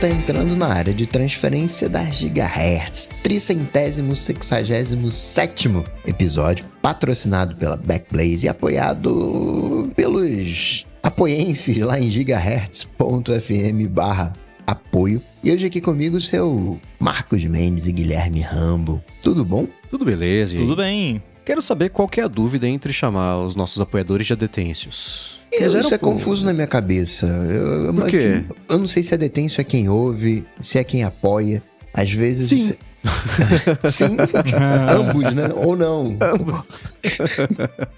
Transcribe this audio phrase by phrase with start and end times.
[0.00, 3.06] tá entrando na área de transferência das gigahertz.
[3.22, 14.32] Tricentésimo sexagésimo sétimo episódio, patrocinado pela Backblaze e apoiado pelos apoienses lá em gigahertz.fm barra
[14.66, 15.20] apoio.
[15.44, 19.04] E hoje aqui comigo seu Marcos Mendes e Guilherme Rambo.
[19.20, 19.68] Tudo bom?
[19.90, 20.56] Tudo beleza?
[20.56, 21.22] Tudo bem.
[21.44, 25.39] Quero saber qual que é a dúvida entre chamar os nossos apoiadores de adetêncios.
[25.52, 27.26] Isso é confuso na minha cabeça.
[27.26, 28.44] Eu, Por quê?
[28.68, 31.62] Eu não sei se é detêncio é quem ouve, se é quem apoia.
[31.92, 32.48] Às vezes.
[32.48, 32.74] Sim.
[33.88, 34.16] Sim,
[34.90, 35.48] ambos, né?
[35.56, 36.16] Ou não.
[36.20, 36.68] Ambos.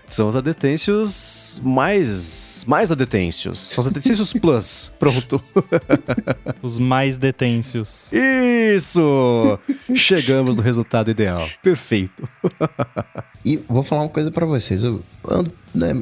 [0.06, 2.64] São os adetêncios mais.
[2.68, 3.58] mais adetêncios.
[3.58, 4.92] São os adetêncios plus.
[4.98, 5.42] Pronto.
[6.62, 8.12] Os mais detêncios.
[8.12, 9.58] Isso!
[9.94, 11.48] Chegamos no resultado ideal.
[11.62, 12.28] Perfeito.
[13.44, 14.82] E vou falar uma coisa para vocês.
[14.82, 15.92] Eu ando né,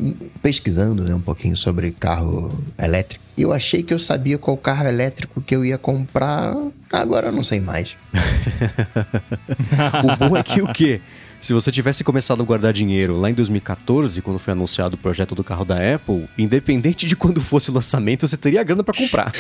[0.42, 3.24] pesquisando né, um pouquinho sobre carro elétrico.
[3.36, 6.54] E eu achei que eu sabia qual carro elétrico que eu ia comprar.
[6.92, 7.96] Agora eu não sei mais.
[10.04, 11.00] o bom é que o quê?
[11.40, 15.34] Se você tivesse começado a guardar dinheiro lá em 2014, quando foi anunciado o projeto
[15.34, 19.32] do carro da Apple, independente de quando fosse o lançamento, você teria grana para comprar.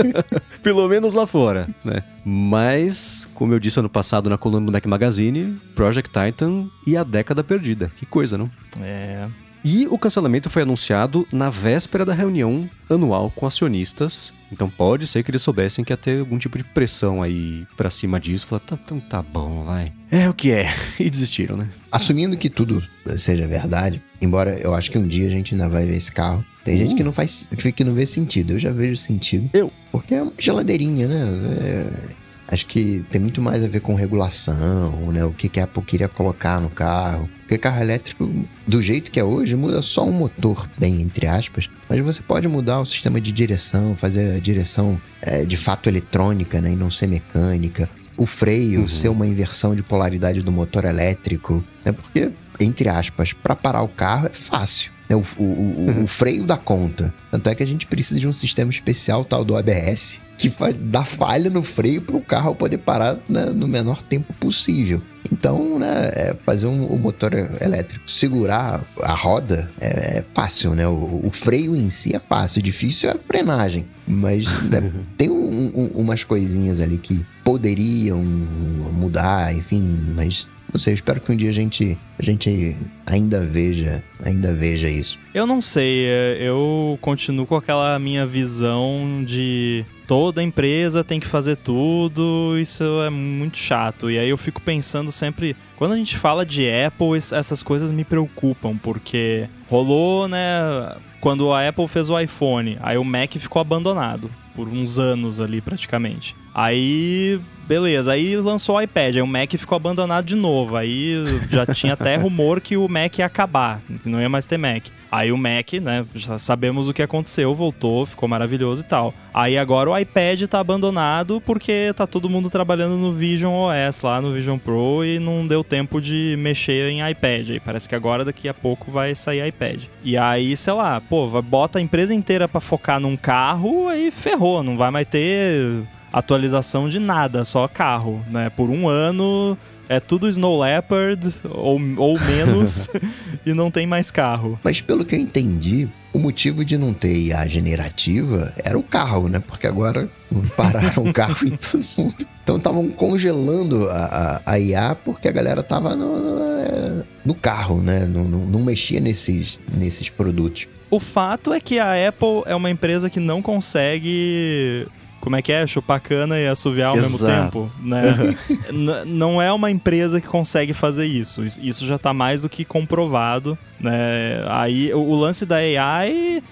[0.62, 2.02] Pelo menos lá fora, né?
[2.24, 7.04] Mas, como eu disse ano passado na coluna do Mac Magazine, Project Titan e a
[7.04, 7.92] década perdida.
[7.96, 8.50] Que coisa, não?
[8.80, 9.28] É.
[9.64, 14.34] E o cancelamento foi anunciado na véspera da reunião anual com acionistas.
[14.52, 17.88] Então pode ser que eles soubessem que ia ter algum tipo de pressão aí pra
[17.88, 18.46] cima disso.
[18.46, 19.90] Falaram, tá, então tá bom, vai.
[20.10, 20.68] É o que é.
[21.00, 21.70] E desistiram, né?
[21.90, 22.82] Assumindo que tudo
[23.16, 26.44] seja verdade, embora eu acho que um dia a gente ainda vai ver esse carro.
[26.62, 26.78] Tem uh.
[26.78, 28.52] gente que não faz, que não vê sentido.
[28.52, 29.48] Eu já vejo sentido.
[29.52, 29.72] Eu.
[29.90, 31.24] Porque é uma geladeirinha, né?
[31.62, 32.23] É...
[32.46, 35.24] Acho que tem muito mais a ver com regulação, né?
[35.24, 37.28] O que, que a Apple queria colocar no carro.
[37.40, 38.30] Porque carro elétrico,
[38.66, 41.70] do jeito que é hoje, muda só um motor, bem entre aspas.
[41.88, 46.60] Mas você pode mudar o sistema de direção, fazer a direção é, de fato eletrônica,
[46.60, 46.72] né?
[46.72, 47.88] E não ser mecânica.
[48.16, 48.88] O freio uhum.
[48.88, 51.64] ser uma inversão de polaridade do motor elétrico.
[51.84, 51.92] Né?
[51.92, 52.30] Porque,
[52.60, 54.92] entre aspas, para parar o carro é fácil.
[55.08, 57.12] É o, o, o, o, freio da conta.
[57.30, 61.04] Tanto é que a gente precisa de um sistema especial, tal do ABS, que dá
[61.04, 65.00] falha no freio para o carro poder parar né, no menor tempo possível.
[65.32, 70.86] Então, né, é fazer um, o motor elétrico segurar a roda é, é fácil, né?
[70.86, 73.86] O, o, freio em si é fácil, o difícil é a frenagem.
[74.06, 80.94] Mas né, tem um, um, umas coisinhas ali que poderiam mudar, enfim, mas não sei,
[80.94, 85.18] espero que um dia a gente, a gente ainda veja, ainda veja isso.
[85.32, 91.26] Eu não sei, é, eu continuo com aquela minha visão de toda empresa tem que
[91.26, 94.10] fazer tudo, isso é muito chato.
[94.10, 98.04] E aí eu fico pensando sempre, quando a gente fala de Apple, essas coisas me
[98.04, 104.30] preocupam, porque rolou, né, quando a Apple fez o iPhone, aí o Mac ficou abandonado
[104.54, 106.36] por uns anos ali praticamente.
[106.54, 110.76] Aí, beleza, aí lançou o iPad, aí o Mac ficou abandonado de novo.
[110.76, 111.14] Aí
[111.50, 114.84] já tinha até rumor que o Mac ia acabar, que não ia mais ter Mac.
[115.10, 119.14] Aí o Mac, né, já sabemos o que aconteceu, voltou, ficou maravilhoso e tal.
[119.32, 124.20] Aí agora o iPad tá abandonado porque tá todo mundo trabalhando no Vision OS lá,
[124.20, 127.50] no Vision Pro e não deu tempo de mexer em iPad.
[127.50, 129.84] Aí parece que agora daqui a pouco vai sair iPad.
[130.02, 134.62] E aí, sei lá, pô, bota a empresa inteira para focar num carro, aí ferrou,
[134.62, 135.84] não vai mais ter
[136.18, 138.48] atualização de nada, só carro, né?
[138.50, 139.58] Por um ano
[139.88, 142.88] é tudo Snow Leopard ou, ou menos
[143.44, 144.58] e não tem mais carro.
[144.62, 149.28] Mas pelo que eu entendi, o motivo de não ter IA generativa era o carro,
[149.28, 149.42] né?
[149.46, 150.08] Porque agora
[150.56, 152.26] pararam o carro em todo mundo.
[152.42, 157.80] Então estavam congelando a, a, a, IA porque a galera tava no, no, no carro,
[157.80, 158.06] né?
[158.06, 160.68] Não, não, não mexia nesses, nesses produtos.
[160.90, 164.86] O fato é que a Apple é uma empresa que não consegue
[165.24, 165.66] como é que é?
[165.66, 167.24] Chupar cana e assoviar ao Exato.
[167.24, 168.36] mesmo tempo, né?
[169.06, 171.42] não é uma empresa que consegue fazer isso.
[171.42, 174.44] Isso já está mais do que comprovado, né?
[174.48, 176.42] Aí o lance da AI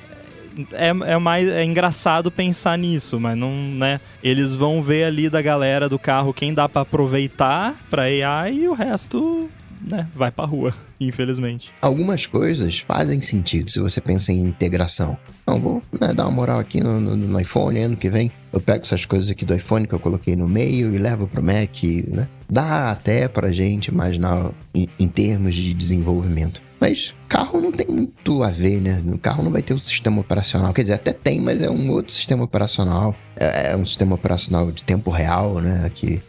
[0.72, 4.00] é, é mais é engraçado pensar nisso, mas não, né?
[4.24, 8.68] Eles vão ver ali da galera do carro quem dá para aproveitar para AI e
[8.68, 9.50] o resto
[9.82, 11.70] né, vai pra rua, infelizmente.
[11.80, 15.16] Algumas coisas fazem sentido se você pensa em integração.
[15.46, 18.30] Não, vou né, dar uma moral aqui no, no, no, iPhone ano que vem.
[18.52, 21.42] Eu pego essas coisas aqui do iPhone que eu coloquei no meio e levo pro
[21.42, 22.28] Mac, né?
[22.48, 26.60] Dá até pra gente imaginar em, em termos de desenvolvimento.
[26.82, 29.00] Mas carro não tem muito a ver, né?
[29.06, 30.72] O carro não vai ter o um sistema operacional.
[30.72, 33.14] Quer dizer, até tem, mas é um outro sistema operacional.
[33.36, 35.88] É, é um sistema operacional de tempo real, né?
[35.94, 36.20] Que,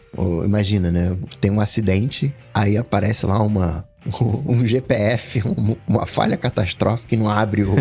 [0.44, 1.16] imagina, né?
[1.40, 3.84] Tem um acidente, aí aparece lá uma,
[4.46, 7.74] um GPF, um, uma falha catastrófica e não abre o,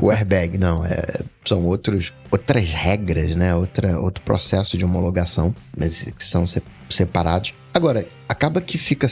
[0.00, 0.58] o airbag.
[0.58, 3.52] Não, é, são outros, outras regras, né?
[3.52, 6.44] Outra, outro processo de homologação, mas que são
[6.88, 7.52] separados.
[7.74, 9.08] Agora, acaba que fica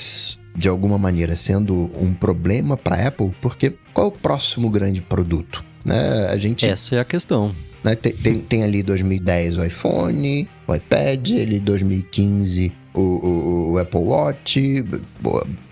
[0.58, 5.00] de alguma maneira sendo um problema para a Apple, porque qual é o próximo grande
[5.00, 5.64] produto?
[5.84, 6.26] Né?
[6.28, 7.54] A gente Essa é a questão.
[7.84, 7.94] Né?
[7.94, 14.00] Tem, tem, tem, ali 2010 o iPhone, o iPad, ali 2015 o, o, o Apple
[14.00, 14.84] Watch,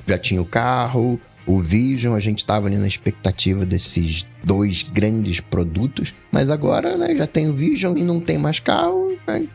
[0.06, 5.40] já tinha o carro, o Vision, a gente estava ali na expectativa desses dois grandes
[5.40, 9.48] produtos, mas agora né, já tem o Vision e não tem mais carro, né,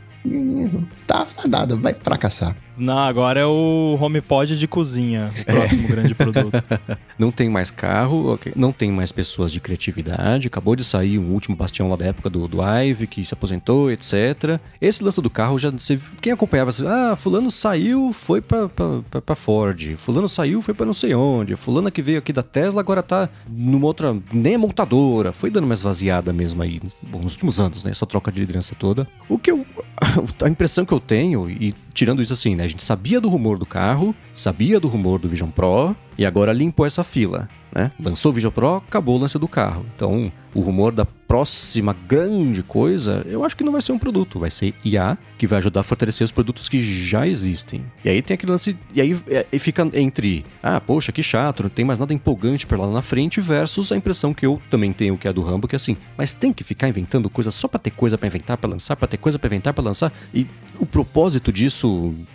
[1.08, 2.56] tá fadado, vai fracassar.
[2.78, 5.88] Não, agora é o HomePod de cozinha, o próximo é.
[5.88, 6.64] grande produto.
[7.20, 10.48] não tem mais carro, não tem mais pessoas de criatividade.
[10.48, 13.92] Acabou de sair um último bastião lá da época do, do Ive, que se aposentou,
[13.92, 14.60] etc.
[14.82, 15.70] Esse lance do carro já.
[15.70, 19.96] Você, quem acompanhava, ah, Fulano saiu, foi pra, pra, pra, pra Ford.
[19.98, 21.56] Fulano saiu, foi pra não sei onde.
[21.56, 24.18] Fulano que veio aqui da Tesla agora tá numa outra.
[24.34, 25.32] Nem é montadora.
[25.32, 27.92] Foi dando mais vaziada mesmo aí, bom, nos últimos anos, né?
[27.92, 29.08] Essa troca de liderança toda.
[29.30, 29.66] O que eu.
[30.44, 32.64] A impressão que eu tenho, e tirando isso assim, né?
[32.64, 36.54] A gente sabia do rumor do carro, sabia do rumor do Vision Pro, e agora
[36.54, 37.92] limpou essa fila, né?
[38.00, 39.86] Lançou o Vision Pro, acabou o lance do carro.
[39.96, 44.38] Então, o rumor da próxima grande coisa, eu acho que não vai ser um produto,
[44.38, 46.78] vai ser IA, que vai ajudar a fortalecer os produtos que
[47.08, 47.86] já existem.
[48.04, 51.70] E aí tem aquele lance, e aí é, fica entre, ah, poxa, que chato, não
[51.70, 55.18] tem mais nada empolgante para lá na frente, versus a impressão que eu também tenho,
[55.18, 57.80] que é do Rambo, que é assim, mas tem que ficar inventando coisas só para
[57.80, 60.46] ter coisa para inventar, para lançar, para ter coisa para inventar, para lançar, e
[60.78, 61.81] o propósito disso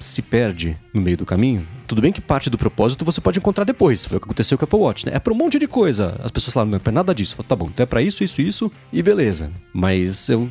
[0.00, 1.66] se perde no meio do caminho.
[1.86, 4.04] Tudo bem que parte do propósito você pode encontrar depois.
[4.04, 5.12] Foi o que aconteceu com o Apple Watch, né?
[5.14, 6.18] É para um monte de coisa.
[6.22, 7.36] As pessoas falaram, não é pra nada disso.
[7.36, 9.50] Falo, tá bom, então é pra isso, isso, isso e beleza.
[9.72, 10.50] Mas eu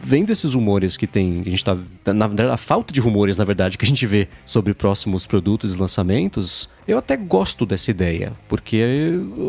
[0.00, 1.76] vendo esses rumores que tem, a gente tá.
[2.14, 5.78] Na a falta de rumores, na verdade, que a gente vê sobre próximos produtos e
[5.78, 8.80] lançamentos, eu até gosto dessa ideia, porque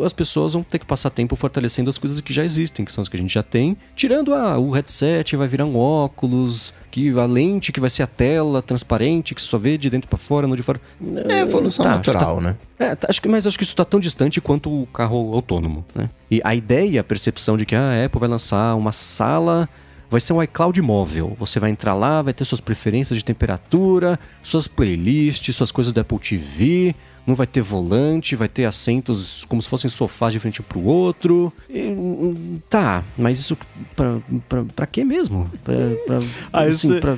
[0.04, 3.04] as pessoas vão ter que passar tempo fortalecendo as coisas que já existem, que são
[3.04, 7.12] as que a gente já tem, tirando ah, o headset, vai virar um óculos, que
[7.12, 10.48] a lente que vai ser a tela transparente, que só vê de dentro para fora,
[10.48, 10.82] não de fora.
[11.30, 12.58] É evolução tá, natural, tá, né?
[12.80, 15.86] É, tá, acho que, mas acho que isso está tão distante quanto o carro autônomo,
[15.94, 16.10] né?
[16.30, 19.68] E a ideia, a percepção de que ah, a Apple vai lançar uma sala
[20.10, 21.36] vai ser um iCloud móvel.
[21.40, 26.00] Você vai entrar lá, vai ter suas preferências de temperatura, suas playlists, suas coisas do
[26.00, 26.96] Apple TV,
[27.28, 31.52] não vai ter volante, vai ter assentos como se fossem sofás de frente pro outro.
[31.70, 31.94] E,
[32.70, 33.58] tá, mas isso
[33.98, 35.52] pra, pra, pra quê mesmo?
[35.62, 35.76] Pra,
[36.06, 36.20] pra,
[36.54, 37.18] ah, assim, pra...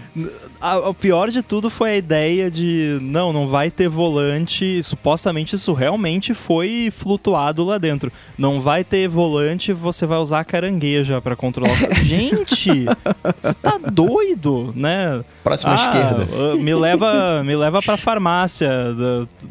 [0.60, 4.82] A, o pior de tudo foi a ideia de não, não vai ter volante.
[4.82, 8.12] Supostamente isso realmente foi flutuado lá dentro.
[8.36, 11.78] Não vai ter volante, você vai usar a carangueja para controlar.
[12.02, 12.86] Gente,
[13.40, 15.24] você tá doido, né?
[15.44, 16.56] Próxima ah, esquerda.
[16.56, 18.70] Me leva, me leva para farmácia.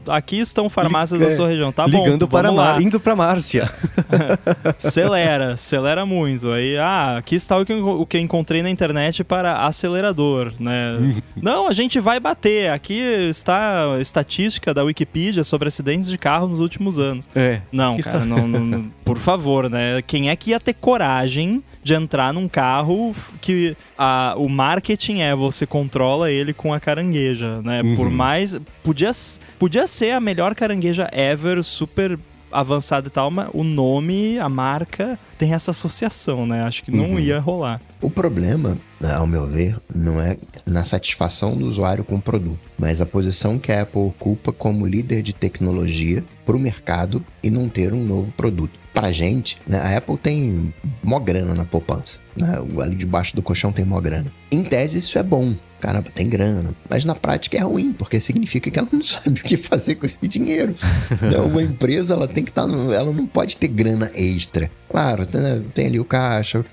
[0.09, 1.73] Aqui estão farmácias da sua região.
[1.73, 2.81] Tá Ligando bom, para lá.
[2.81, 3.71] indo para Márcia.
[4.77, 6.51] acelera, acelera muito.
[6.51, 11.23] Aí, ah, aqui está o que, o que eu encontrei na internet para acelerador, né?
[11.41, 12.71] Não, a gente vai bater.
[12.71, 12.99] Aqui
[13.29, 17.29] está a estatística da Wikipedia sobre acidentes de carro nos últimos anos.
[17.35, 17.61] É.
[17.71, 18.19] Não, cara, está...
[18.25, 20.03] não, não, por favor, né?
[20.07, 25.35] Quem é que ia ter coragem de entrar num carro que a, o marketing é
[25.35, 27.81] você controla ele com a carangueja, né?
[27.81, 27.97] Uhum.
[27.97, 28.61] Por mais.
[28.85, 29.11] Podia,
[29.59, 32.19] podia ser a melhor carangueja ever, super
[32.51, 36.63] avançada e tal, mas o nome, a marca, tem essa associação, né?
[36.63, 37.21] Acho que não uhum.
[37.21, 37.81] ia rolar.
[38.01, 42.61] O problema, né, ao meu ver, não é na satisfação do usuário com o produto,
[42.79, 47.51] mas a posição que a Apple ocupa como líder de tecnologia para o mercado e
[47.51, 48.79] não ter um novo produto.
[48.95, 52.19] Para a gente, né, a Apple tem mó grana na poupança.
[52.37, 52.59] Né?
[52.83, 54.33] Ali debaixo do colchão tem mó grana.
[54.51, 55.55] Em tese, isso é bom.
[55.81, 56.75] Caramba, tem grana.
[56.89, 60.07] Mas na prática é ruim, porque significa que ela não sabe o que fazer com
[60.07, 60.75] esse dinheiro.
[61.23, 62.67] Então, uma empresa, ela tem que estar.
[62.67, 64.71] Tá ela não pode ter grana extra.
[64.91, 65.41] Claro, tem,
[65.75, 66.65] tem ali o caixa,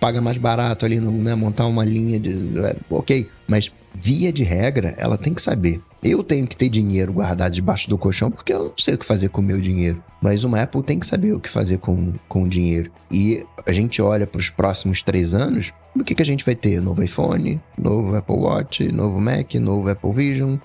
[0.00, 2.58] paga mais barato ali, né, montar uma linha de.
[2.58, 5.80] É, ok, mas via de regra, ela tem que saber.
[6.02, 9.06] Eu tenho que ter dinheiro guardado debaixo do colchão porque eu não sei o que
[9.06, 10.02] fazer com o meu dinheiro.
[10.20, 12.90] Mas uma Apple tem que saber o que fazer com, com o dinheiro.
[13.10, 16.56] E a gente olha para os próximos três anos, o que, que a gente vai
[16.56, 16.80] ter?
[16.80, 20.56] Novo iPhone, novo Apple Watch, novo Mac, novo Apple Vision.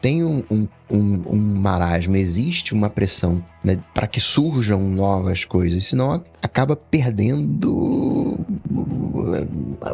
[0.00, 5.84] Tem um, um, um, um marasmo, existe uma pressão né, para que surjam novas coisas,
[5.84, 8.38] senão acaba perdendo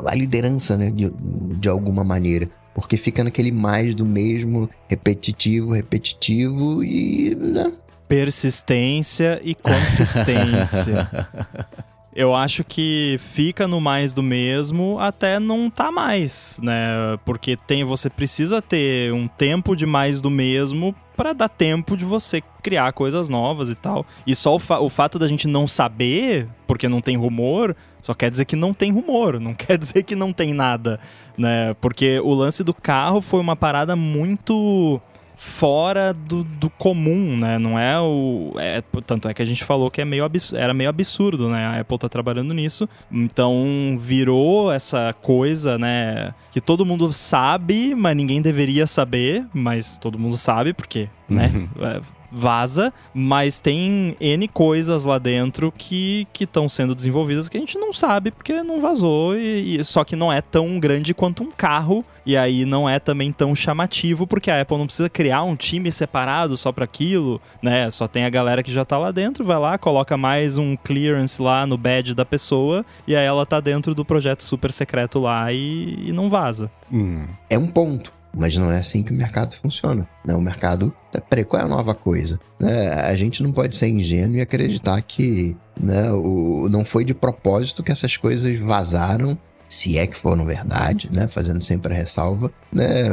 [0.06, 1.11] a liderança né, de,
[1.59, 2.49] de alguma maneira.
[2.75, 7.35] Porque fica naquele mais do mesmo, repetitivo, repetitivo e.
[7.35, 7.73] Né?
[8.09, 11.09] Persistência e consistência.
[12.14, 17.19] eu acho que fica no mais do mesmo até não tá mais, né?
[17.25, 22.04] Porque tem você precisa ter um tempo de mais do mesmo para dar tempo de
[22.04, 24.07] você criar coisas novas e tal.
[24.26, 27.75] E só o, fa o fato da gente não saber, porque não tem rumor,
[28.05, 31.01] só quer dizer que não tem rumor, não quer dizer que não tem nada,
[31.39, 31.75] né?
[31.81, 35.01] Porque o lance do carro foi uma parada muito
[35.35, 37.59] fora do, do comum, né?
[37.59, 38.53] Não é o.
[38.59, 40.23] É, tanto é que a gente falou que é meio
[40.55, 41.65] era meio absurdo, né?
[41.65, 42.87] A Apple tá trabalhando nisso.
[43.11, 46.35] Então virou essa coisa, né?
[46.53, 51.50] Que todo mundo sabe, mas ninguém deveria saber, mas todo mundo sabe, porque, né?
[51.54, 51.87] Uhum.
[51.87, 52.00] É,
[52.35, 57.93] vaza, mas tem N coisas lá dentro que estão sendo desenvolvidas que a gente não
[57.93, 62.04] sabe porque não vazou, e, e, só que não é tão grande quanto um carro,
[62.26, 65.93] e aí não é também tão chamativo porque a Apple não precisa criar um time
[65.93, 67.88] separado só para aquilo, né?
[67.90, 71.40] Só tem a galera que já tá lá dentro, vai lá, coloca mais um clearance
[71.40, 75.52] lá no badge da pessoa, e aí ela tá dentro do projeto super secreto lá
[75.52, 76.71] e, e não vaza.
[76.93, 77.26] Hum.
[77.49, 78.12] É um ponto.
[78.37, 80.09] Mas não é assim que o mercado funciona.
[80.26, 80.35] Né?
[80.35, 80.95] O mercado.
[81.11, 82.41] Tá, peraí, qual é a nova coisa?
[82.59, 82.88] Né?
[82.88, 87.83] A gente não pode ser ingênuo e acreditar que né, o, não foi de propósito
[87.83, 89.38] que essas coisas vazaram,
[89.69, 91.26] se é que foram verdade, né?
[91.26, 93.05] Fazendo sempre a ressalva, né?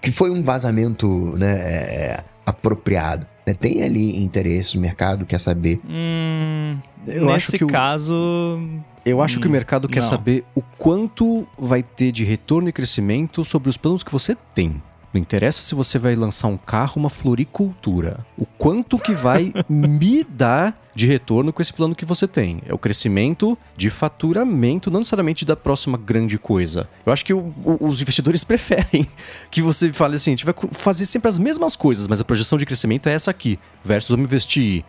[0.00, 3.26] Que foi um vazamento né, é, apropriado.
[3.46, 3.54] Né?
[3.54, 5.80] Tem ali interesse, o mercado quer saber.
[5.88, 8.60] Hum, eu nesse acho que caso.
[9.08, 10.08] Eu acho hum, que o hum, mercado quer não.
[10.08, 14.82] saber o quanto vai ter de retorno e crescimento sobre os planos que você tem.
[15.12, 18.26] Não interessa se você vai lançar um carro, uma floricultura.
[18.36, 22.60] O quanto que vai me dar de retorno com esse plano que você tem.
[22.66, 26.88] É o crescimento de faturamento, não necessariamente da próxima grande coisa.
[27.06, 29.06] Eu acho que o, o, os investidores preferem
[29.48, 32.58] que você fale assim: a gente vai fazer sempre as mesmas coisas, mas a projeção
[32.58, 33.60] de crescimento é essa aqui.
[33.84, 34.84] Versus vamos investir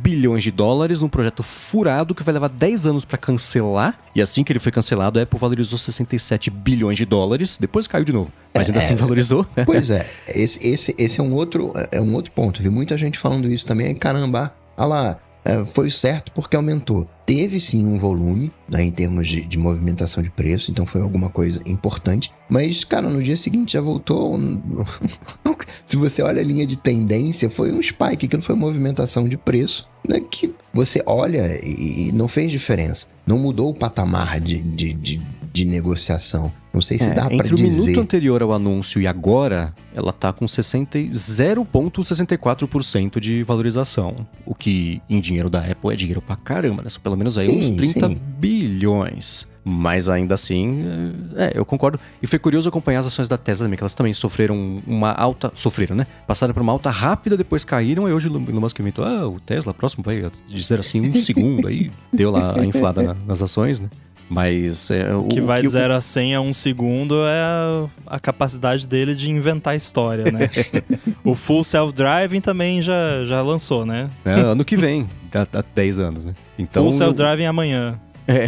[0.00, 3.98] bilhões de dólares num projeto furado que vai levar 10 anos para cancelar.
[4.14, 8.04] E assim que ele foi cancelado, a Apple valorizou 67 bilhões de dólares, depois caiu
[8.04, 8.30] de novo.
[8.54, 9.44] Mas ainda é, assim valorizou.
[9.66, 12.62] Pois é, esse, esse, esse é, um outro, é um outro ponto.
[12.62, 13.92] Vi muita gente falando isso também.
[13.96, 15.23] Caramba, olha lá, é,
[15.66, 17.08] foi certo porque aumentou.
[17.26, 21.28] Teve sim um volume né, em termos de, de, movimentação de preço, então foi alguma
[21.28, 22.32] coisa importante.
[22.48, 24.38] Mas, cara, no dia seguinte já voltou.
[25.84, 29.88] Se você olha a linha de tendência, foi um spike, aquilo foi movimentação de preço
[30.08, 33.06] né, que você olha e, e não fez diferença.
[33.26, 35.22] Não mudou o patamar de, de, de,
[35.54, 36.52] de negociação.
[36.72, 37.54] Não sei se é, dá para dizer.
[37.54, 44.26] Entre o minuto anterior ao anúncio e agora, ela tá com 0,64% de valorização.
[44.44, 46.88] O que em dinheiro da Apple é dinheiro pra caramba, né?
[46.88, 48.20] São pelo menos aí sim, uns 30 sim.
[48.36, 49.46] bilhões.
[49.64, 50.82] Mas ainda assim,
[51.36, 52.00] é, eu concordo.
[52.20, 55.52] E foi curioso acompanhar as ações da Tesla também, que elas também sofreram uma alta.
[55.54, 56.08] Sofreram, né?
[56.26, 59.38] Passaram por uma alta rápida, depois caíram, e hoje o Elon Musk inventou: ah, o
[59.38, 63.78] Tesla próximo vai dizer assim um segundo, aí deu lá a inflada na, nas ações,
[63.80, 63.88] né?
[64.28, 68.18] Mas é, o que vai de 0 a 100 a um segundo é a, a
[68.18, 70.50] capacidade dele de inventar história, né?
[71.22, 74.08] o Full Self-Driving também já, já lançou, né?
[74.24, 76.34] É, ano que vem, há 10 anos, né?
[76.58, 78.00] Então, Full Self-Driving amanhã.
[78.26, 78.46] É.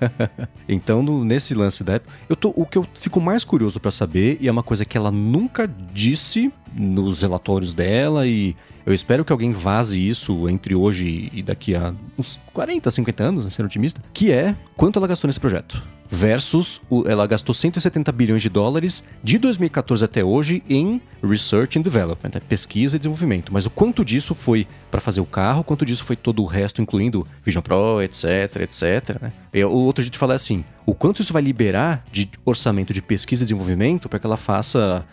[0.66, 3.90] então, no, nesse lance da Apple, eu tô, o que eu fico mais curioso para
[3.90, 9.24] saber, e é uma coisa que ela nunca disse nos relatórios dela, e eu espero
[9.24, 13.66] que alguém vaze isso entre hoje e daqui a uns 40, 50 anos, né, sendo
[13.66, 18.50] otimista, que é quanto ela gastou nesse projeto versus o, ela gastou 170 bilhões de
[18.50, 23.50] dólares de 2014 até hoje em research and development, é pesquisa e desenvolvimento.
[23.50, 26.82] Mas o quanto disso foi para fazer o carro, quanto disso foi todo o resto,
[26.82, 29.22] incluindo Vision Pro, etc, etc.
[29.22, 29.32] Né?
[29.54, 32.92] E o outro jeito de falar é assim: o quanto isso vai liberar de orçamento
[32.92, 35.06] de pesquisa e desenvolvimento para que ela faça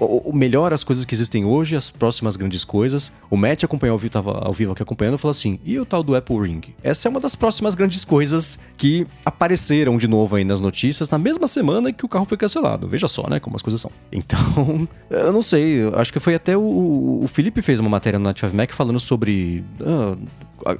[0.00, 3.12] o melhor as coisas que existem hoje, as próximas grandes coisas.
[3.30, 6.02] O Matt acompanhou ao vivo, tava ao vivo aqui acompanhando, falou assim: e o tal
[6.02, 6.60] do Apple Ring?
[6.82, 11.18] Essa é uma das próximas grandes coisas que apareceram de novo aí nas notícias na
[11.18, 12.88] mesma semana que o carro foi cancelado.
[12.88, 13.90] Veja só, né, como as coisas são.
[14.30, 18.24] Então, eu não sei, acho que foi até o, o Felipe fez uma matéria no
[18.24, 19.64] Native Mac falando sobre.
[19.80, 20.16] Ah,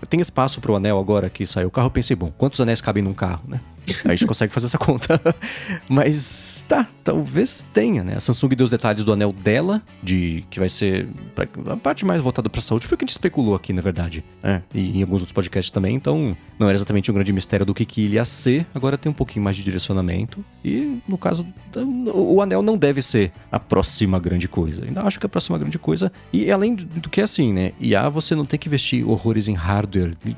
[0.08, 1.86] tem espaço para o anel agora que saiu o carro.
[1.86, 3.60] Eu pensei, bom, quantos anéis cabem num carro, né?
[4.04, 5.20] a gente consegue fazer essa conta.
[5.88, 8.14] Mas tá, talvez tenha, né?
[8.16, 12.04] A Samsung deu os detalhes do anel dela, de que vai ser pra, a parte
[12.04, 12.86] mais voltada para saúde.
[12.86, 14.24] Foi o que a gente especulou aqui, na verdade.
[14.42, 15.94] É, e em alguns outros podcasts também.
[15.94, 18.66] Então, não era exatamente um grande mistério do que, que ele ia ser.
[18.74, 20.44] Agora tem um pouquinho mais de direcionamento.
[20.64, 21.46] E, no caso,
[22.14, 24.84] o anel não deve ser a próxima grande coisa.
[24.84, 26.12] Ainda acho que é a próxima grande coisa.
[26.32, 27.72] E além do que é assim, né?
[27.78, 29.54] E a você não tem que investir horrores em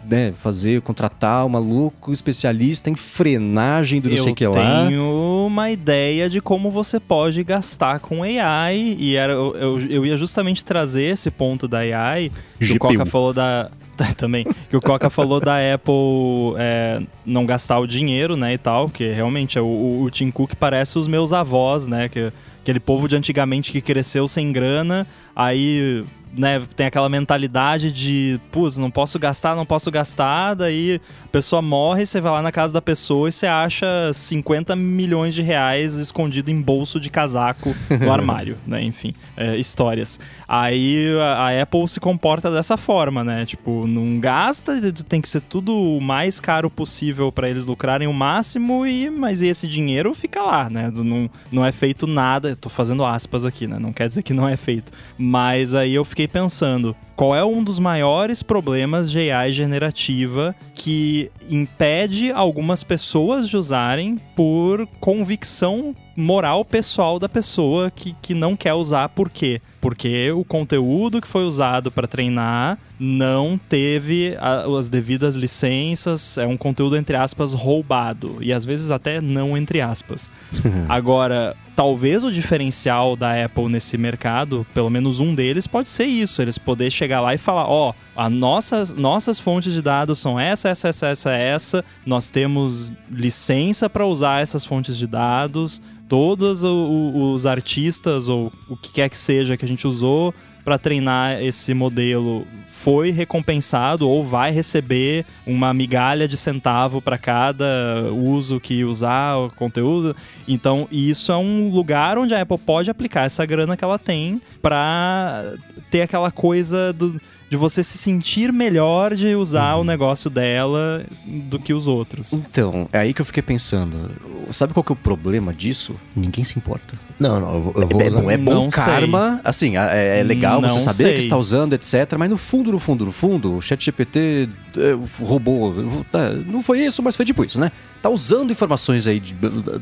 [0.09, 0.33] né?
[0.33, 4.83] Fazer, contratar um maluco especialista em frenar engrenagem do não sei o que lá.
[4.83, 9.81] Eu tenho uma ideia de como você pode gastar com AI e era, eu, eu,
[9.89, 13.71] eu ia justamente trazer esse ponto da AI, que o Coca falou da
[14.17, 14.47] também.
[14.69, 19.13] Que o Coca falou da Apple é, não gastar o dinheiro, né, e tal, que
[19.13, 23.17] realmente é o, o Tim Cook parece os meus avós, né, que aquele povo de
[23.17, 26.05] antigamente que cresceu sem grana, aí
[26.37, 31.61] né, tem aquela mentalidade de, putz, não posso gastar, não posso gastar, daí a pessoa
[31.61, 35.95] morre, você vai lá na casa da pessoa e você acha 50 milhões de reais
[35.95, 40.19] escondido em bolso de casaco no armário, né, enfim, é, histórias.
[40.49, 45.43] Aí a, a, Apple se comporta dessa forma, né, tipo, não gasta, tem que ser
[45.43, 50.43] tudo o mais caro possível para eles lucrarem o máximo, e mas esse dinheiro fica
[50.43, 54.23] lá, né, não, não é feito nada, tô fazendo aspas aqui, né, não quer dizer
[54.23, 58.43] que não é feito, mas aí eu fiquei fiquei pensando, qual é um dos maiores
[58.43, 67.29] problemas de AI generativa que impede algumas pessoas de usarem por convicção moral pessoal da
[67.29, 69.61] pessoa que, que não quer usar por quê?
[69.81, 76.47] Porque o conteúdo que foi usado para treinar não teve a, as devidas licenças, é
[76.47, 80.31] um conteúdo entre aspas roubado e às vezes até não entre aspas.
[80.89, 86.41] Agora, talvez o diferencial da Apple nesse mercado, pelo menos um deles, pode ser isso,
[86.41, 90.39] eles poder chegar lá e falar, ó, oh, as nossas, nossas fontes de dados são
[90.39, 96.63] essa, essa, essa, essa, essa, nós temos licença para usar essas fontes de dados, todos
[96.63, 101.75] os artistas ou o que quer que seja que a gente usou para treinar esse
[101.75, 109.37] modelo foi recompensado ou vai receber uma migalha de centavo para cada uso que usar
[109.37, 110.17] o conteúdo.
[110.49, 114.41] Então, isso é um lugar onde a Apple pode aplicar essa grana que ela tem
[114.61, 115.55] para
[115.91, 117.21] ter aquela coisa do
[117.53, 119.83] de você se sentir melhor de usar uhum.
[119.83, 122.33] o negócio dela do que os outros.
[122.33, 124.11] Então, é aí que eu fiquei pensando.
[124.51, 125.95] Sabe qual que é o problema disso?
[126.17, 126.95] Ninguém se importa.
[127.21, 129.41] Não, não, eu vou, eu vou é, bom, é bom não karma, sei.
[129.45, 131.13] assim, é, é legal não você saber sei.
[131.15, 132.17] que está usando, etc.
[132.19, 135.75] Mas no fundo, no fundo, no fundo, o ChatGPT é, roubou.
[136.13, 137.73] É, não foi isso, mas foi tipo isso, né?
[138.01, 139.21] Tá usando informações aí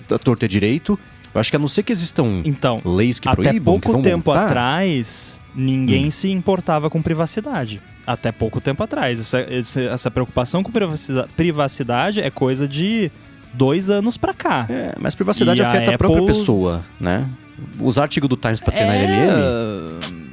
[0.09, 0.99] da torta direito.
[1.33, 3.77] Eu acho que a não ser que existam então, leis que até proíbam.
[3.77, 6.11] Até pouco tempo voltar, atrás, ninguém hum.
[6.11, 7.81] se importava com privacidade.
[8.07, 9.33] Até pouco tempo atrás.
[9.35, 9.47] É,
[9.93, 10.73] essa preocupação com
[11.37, 13.11] privacidade é coisa de
[13.53, 14.67] dois anos pra cá.
[14.69, 15.95] É, mas privacidade e afeta a, Apple...
[15.95, 17.29] a, própria pessoa, né?
[17.79, 19.05] Usar artigo do Times pra treinar é...
[19.05, 20.30] LLM...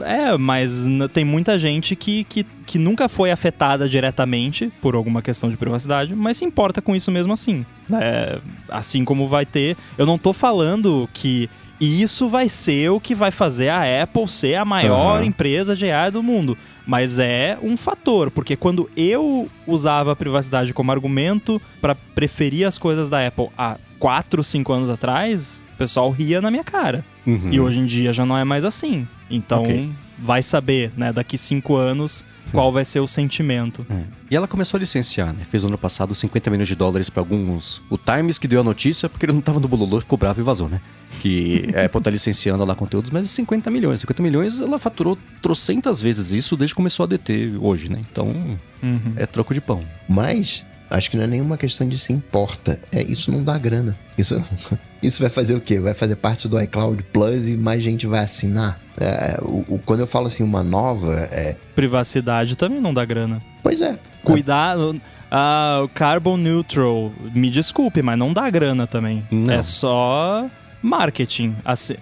[0.00, 5.50] É, mas tem muita gente que, que, que nunca foi afetada diretamente por alguma questão
[5.50, 7.64] de privacidade, mas se importa com isso mesmo assim.
[7.92, 9.76] É, assim como vai ter.
[9.96, 11.48] Eu não tô falando que
[11.80, 15.26] isso vai ser o que vai fazer a Apple ser a maior uhum.
[15.26, 16.58] empresa de AI do mundo.
[16.86, 22.78] Mas é um fator, porque quando eu usava a privacidade como argumento para preferir as
[22.78, 27.04] coisas da Apple há 4, 5 anos atrás, o pessoal ria na minha cara.
[27.28, 27.52] Uhum.
[27.52, 29.06] E hoje em dia já não é mais assim.
[29.30, 29.90] Então, okay.
[30.18, 33.84] vai saber, né, daqui 5 anos qual vai ser o sentimento.
[33.90, 34.02] É.
[34.30, 35.44] E ela começou a licenciar, né?
[35.44, 37.82] Fez no ano passado 50 milhões de dólares para alguns.
[37.90, 40.42] O Times que deu a notícia, porque ele não tava no Bololô, ficou bravo e
[40.42, 40.80] vazou, né?
[41.20, 44.00] Que a Apple tá licenciando lá conteúdos, mas 50 milhões.
[44.00, 48.02] 50 milhões ela faturou trocentas vezes isso desde que começou a deter hoje, né?
[48.10, 49.12] Então, uhum.
[49.16, 49.82] é troco de pão.
[50.08, 52.80] Mas Acho que não é nenhuma questão de se importa.
[52.92, 53.96] É isso não dá grana.
[54.16, 54.42] Isso,
[55.02, 55.78] isso vai fazer o quê?
[55.78, 58.80] Vai fazer parte do iCloud Plus e mais gente vai assinar.
[59.00, 61.14] É, o, o, quando eu falo assim, uma nova.
[61.30, 61.56] É...
[61.74, 63.40] Privacidade também não dá grana.
[63.62, 63.98] Pois é.
[64.22, 65.00] Cuidado.
[65.30, 69.26] Ah, carbon neutral, me desculpe, mas não dá grana também.
[69.30, 69.52] Não.
[69.52, 70.48] É só
[70.82, 71.56] marketing.
[71.64, 71.94] Assim,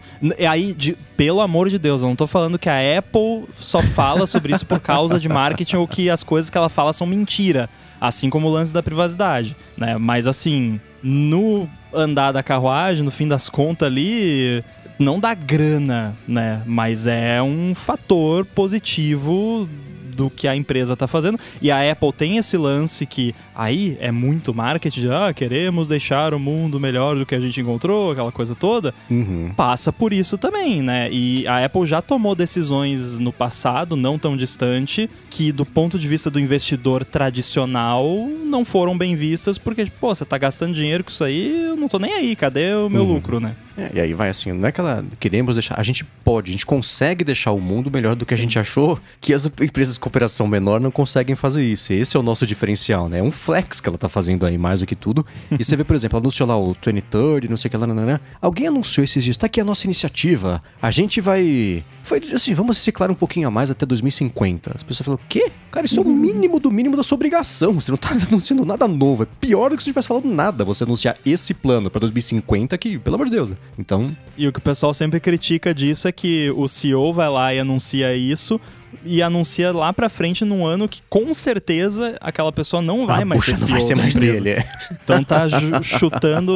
[0.49, 4.27] aí, de, pelo amor de Deus, eu não tô falando que a Apple só fala
[4.27, 7.69] sobre isso por causa de marketing ou que as coisas que ela fala são mentira.
[8.01, 9.97] Assim como o lance da privacidade, né?
[9.99, 14.63] Mas assim, no andar da carruagem, no fim das contas ali,
[14.99, 16.63] não dá grana, né?
[16.67, 19.69] Mas é um fator positivo
[20.17, 21.39] do que a empresa está fazendo.
[21.61, 26.33] E a Apple tem esse lance que aí é muito marketing, de, ah, queremos deixar
[26.33, 28.95] o mundo melhor do que a gente encontrou, aquela coisa toda.
[29.11, 29.53] Uhum.
[29.55, 31.09] Passa por isso também, né?
[31.13, 36.09] E a Apple já tomou decisões no passado, não tão distante, que do ponto de
[36.09, 38.07] vista do investidor tradicional
[38.45, 41.89] não foram bem vistas, porque, pô, você tá gastando dinheiro com isso aí, eu não
[41.89, 43.15] tô nem aí, cadê o meu uhum.
[43.15, 43.55] lucro, né?
[43.77, 46.53] É, e aí vai assim, não é que ela queremos deixar, a gente pode, a
[46.53, 48.39] gente consegue deixar o mundo melhor do que Sim.
[48.39, 51.93] a gente achou, que as empresas de cooperação menor não conseguem fazer isso.
[51.93, 53.19] Esse é o nosso diferencial, né?
[53.19, 55.27] É um flex que ela tá fazendo aí mais do que tudo.
[55.51, 57.87] E você vê, por exemplo, ela anunciou lá o 2030, não sei o que lá,
[57.87, 58.21] né?
[58.41, 60.63] Alguém anunciou esses dias, tá aqui a nossa iniciativa.
[60.81, 64.71] A gente vai foi assim, vamos reciclar um pouquinho a mais até 2050.
[64.77, 65.51] As pessoas falam, quê?
[65.73, 67.75] Cara, isso é o mínimo do mínimo da sua obrigação.
[67.75, 69.25] Você não tá anunciando nada novo.
[69.25, 72.97] É pior do que se tivesse falado nada você anunciar esse plano para 2050 que,
[72.97, 73.53] pelo amor de Deus.
[73.79, 74.15] Então.
[74.37, 77.59] E o que o pessoal sempre critica disso é que o CEO vai lá e
[77.59, 78.61] anuncia isso,
[79.05, 83.27] e anuncia lá pra frente num ano que com certeza aquela pessoa não vai ah,
[83.27, 84.51] mais puxa, ser não CEO vai ser mais dele.
[84.51, 84.65] é.
[85.05, 85.47] Então tá
[85.83, 86.53] chutando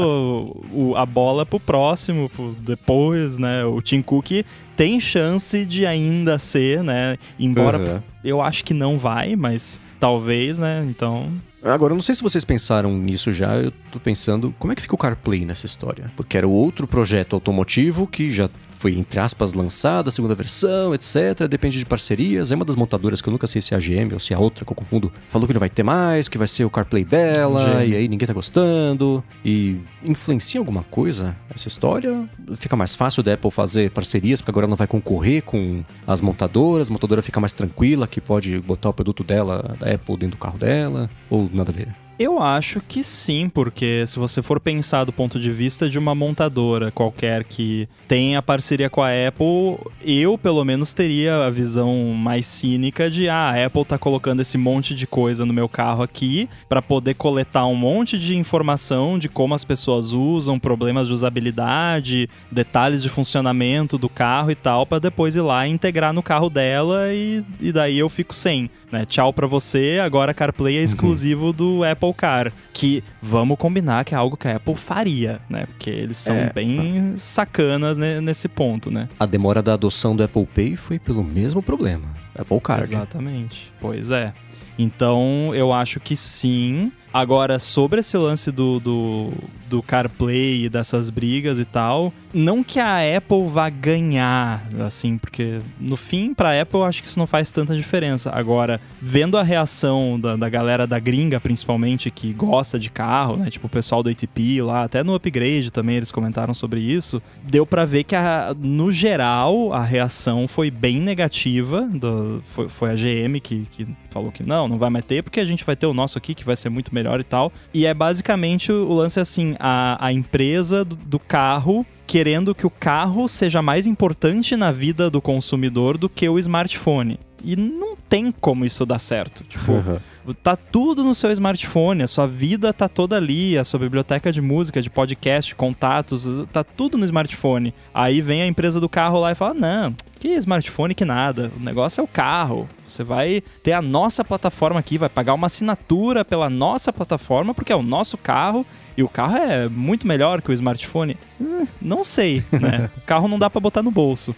[0.72, 3.64] o- a bola pro próximo, pro depois, né?
[3.64, 4.44] O Tim Cook
[4.76, 7.16] tem chance de ainda ser, né?
[7.38, 8.00] Embora Uhum.
[8.24, 10.82] eu acho que não vai, mas talvez, né?
[10.86, 11.28] Então.
[11.62, 14.82] Agora, eu não sei se vocês pensaram nisso já, eu tô pensando como é que
[14.82, 16.10] fica o CarPlay nessa história.
[16.16, 18.48] Porque era outro projeto automotivo que já
[18.80, 21.46] foi, entre aspas, lançado, a segunda versão, etc.
[21.46, 22.50] Depende de parcerias.
[22.50, 24.36] É uma das montadoras que eu nunca sei se é a GM ou se é
[24.36, 25.12] a outra que eu confundo.
[25.28, 27.90] Falou que não vai ter mais, que vai ser o CarPlay dela, GM.
[27.90, 29.22] e aí ninguém tá gostando.
[29.44, 32.26] E influencia alguma coisa essa história?
[32.54, 36.88] Fica mais fácil da Apple fazer parcerias, porque agora não vai concorrer com as montadoras,
[36.88, 40.40] a montadora fica mais tranquila que pode botar o produto dela, da Apple, dentro do
[40.40, 41.88] carro dela, ou nada a ver?
[42.20, 46.14] Eu acho que sim, porque se você for pensar do ponto de vista de uma
[46.14, 52.44] montadora qualquer que tenha parceria com a Apple, eu pelo menos teria a visão mais
[52.44, 56.46] cínica de ah, a Apple tá colocando esse monte de coisa no meu carro aqui
[56.68, 62.28] para poder coletar um monte de informação de como as pessoas usam, problemas de usabilidade,
[62.50, 66.50] detalhes de funcionamento do carro e tal, para depois ir lá e integrar no carro
[66.50, 68.68] dela e, e daí eu fico sem.
[68.92, 69.06] Né?
[69.06, 72.52] Tchau pra você, agora CarPlay é exclusivo do Apple Car.
[72.72, 75.66] Que vamos combinar que é algo que a Apple faria, né?
[75.66, 76.52] Porque eles são É.
[76.52, 79.08] bem sacanas ne- nesse ponto, né?
[79.18, 82.08] A demora da adoção do Apple Pay foi pelo mesmo problema.
[82.38, 82.82] Apple Card.
[82.84, 83.72] Exatamente.
[83.80, 84.32] Pois é.
[84.78, 86.90] Então, eu acho que sim.
[87.12, 89.32] Agora, sobre esse lance do, do,
[89.68, 95.58] do CarPlay e dessas brigas e tal, não que a Apple vá ganhar, assim, porque
[95.80, 98.30] no fim, pra Apple, eu acho que isso não faz tanta diferença.
[98.32, 103.50] Agora, vendo a reação da, da galera da gringa, principalmente, que gosta de carro, né?
[103.50, 107.66] Tipo o pessoal do ATP lá, até no Upgrade também eles comentaram sobre isso, deu
[107.66, 111.80] pra ver que, a- no geral, a reação foi bem negativa.
[111.92, 115.40] do- foi, foi a GM que, que falou que não, não vai mais ter, porque
[115.40, 117.52] a gente vai ter o nosso aqui, que vai ser muito melhor e tal.
[117.72, 122.66] E é basicamente o, o lance assim: a, a empresa do, do carro querendo que
[122.66, 127.20] o carro seja mais importante na vida do consumidor do que o smartphone.
[127.42, 129.44] E não tem como isso dar certo.
[129.44, 129.98] Tipo, Uhum.
[130.42, 134.40] Tá tudo no seu smartphone, a sua vida tá toda ali, a sua biblioteca de
[134.40, 137.74] música, de podcast, contatos, tá tudo no smartphone.
[137.92, 141.50] Aí vem a empresa do carro lá e fala: "Não, que smartphone que nada.
[141.56, 142.68] O negócio é o carro.
[142.86, 147.72] Você vai ter a nossa plataforma aqui, vai pagar uma assinatura pela nossa plataforma porque
[147.72, 148.64] é o nosso carro
[148.96, 151.16] e o carro é muito melhor que o smartphone".
[151.40, 152.90] Hum, não sei, né?
[152.98, 154.34] o carro não dá pra botar no bolso.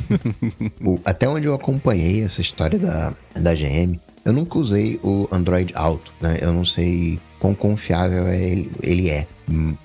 [1.04, 6.12] Até onde eu acompanhei essa história da, da GM, eu nunca usei o Android Auto,
[6.20, 6.38] né?
[6.40, 9.26] Eu não sei quão confiável é ele, é.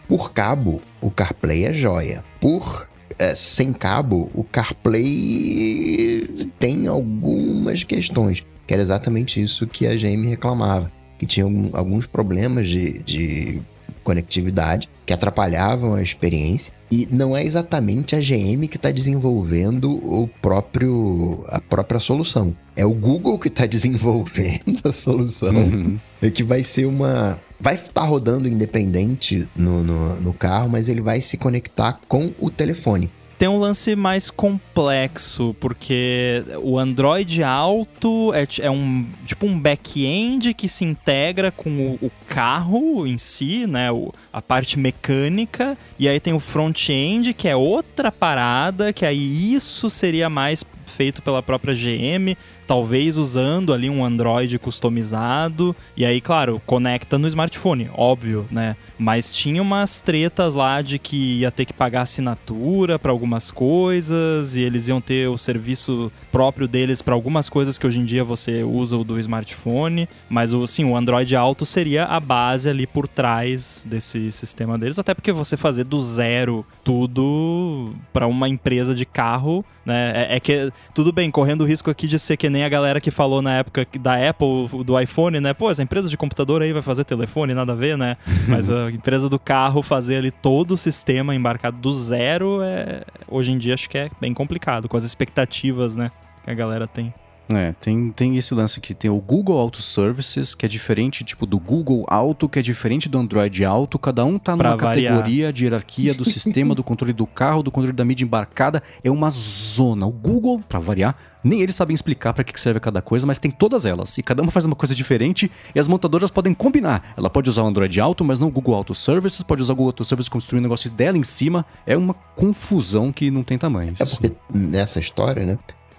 [0.07, 2.23] Por cabo, o CarPlay é joia.
[2.39, 8.45] Por eh, sem cabo, o CarPlay tem algumas questões.
[8.65, 10.91] Que era exatamente isso que a GM reclamava.
[11.17, 13.61] Que tinha alguns problemas de, de
[14.03, 16.73] conectividade que atrapalhavam a experiência.
[16.91, 22.55] E não é exatamente a GM que está desenvolvendo o próprio, a própria solução.
[22.75, 25.53] É o Google que está desenvolvendo a solução.
[25.53, 25.99] Uhum.
[26.21, 27.39] É que vai ser uma.
[27.59, 32.49] Vai estar rodando independente no, no, no carro, mas ele vai se conectar com o
[32.51, 33.09] telefone.
[33.37, 40.55] Tem um lance mais complexo, porque o Android Auto é, é um tipo um back-end
[40.55, 41.69] que se integra com
[42.01, 43.91] o, o carro em si, né?
[43.91, 49.53] o- a parte mecânica, e aí tem o front-end, que é outra parada, que aí
[49.53, 52.35] isso seria mais feito pela própria GM,
[52.67, 55.75] talvez usando ali um Android customizado.
[55.95, 58.75] E aí, claro, conecta no smartphone, óbvio, né?
[58.99, 64.55] Mas tinha umas tretas lá de que ia ter que pagar assinatura para algumas coisas
[64.55, 68.23] e eles iam ter o serviço próprio deles para algumas coisas que hoje em dia
[68.23, 70.09] você usa o do smartphone.
[70.29, 74.99] Mas o sim, o Android Auto seria a base ali por trás desse sistema deles,
[74.99, 80.11] até porque você fazer do zero tudo para uma empresa de carro, né?
[80.13, 82.99] É, é que tudo bem, correndo o risco aqui de ser que nem a galera
[82.99, 85.53] que falou na época da Apple, do iPhone, né?
[85.53, 88.17] Pô, essa empresa de computador aí vai fazer telefone, nada a ver, né?
[88.49, 93.51] Mas a empresa do carro fazer ali todo o sistema embarcado do zero, é, hoje
[93.51, 96.11] em dia acho que é bem complicado, com as expectativas, né?
[96.43, 97.13] Que a galera tem.
[97.49, 98.93] É, tem, tem esse lance aqui.
[98.93, 103.07] Tem o Google Auto Services, que é diferente, tipo, do Google Auto, que é diferente
[103.07, 103.97] do Android Auto.
[103.97, 105.13] Cada um tá numa Pra variar.
[105.13, 108.83] categoria de hierarquia do sistema, do controle do carro, do controle da mídia embarcada.
[109.03, 110.05] É uma zona.
[110.05, 113.49] O Google, pra variar, nem eles sabem explicar pra que serve cada coisa, mas tem
[113.49, 114.17] todas elas.
[114.17, 117.13] E cada uma faz uma coisa diferente e as montadoras podem combinar.
[117.15, 119.41] Ela pode usar o Android Auto, mas não o Google Auto Services.
[119.41, 121.65] Pode usar o Google Auto Services construir um negócio dela em cima.
[121.85, 123.93] É uma confusão que não tem tamanho.
[123.99, 125.57] É porque nessa história, né?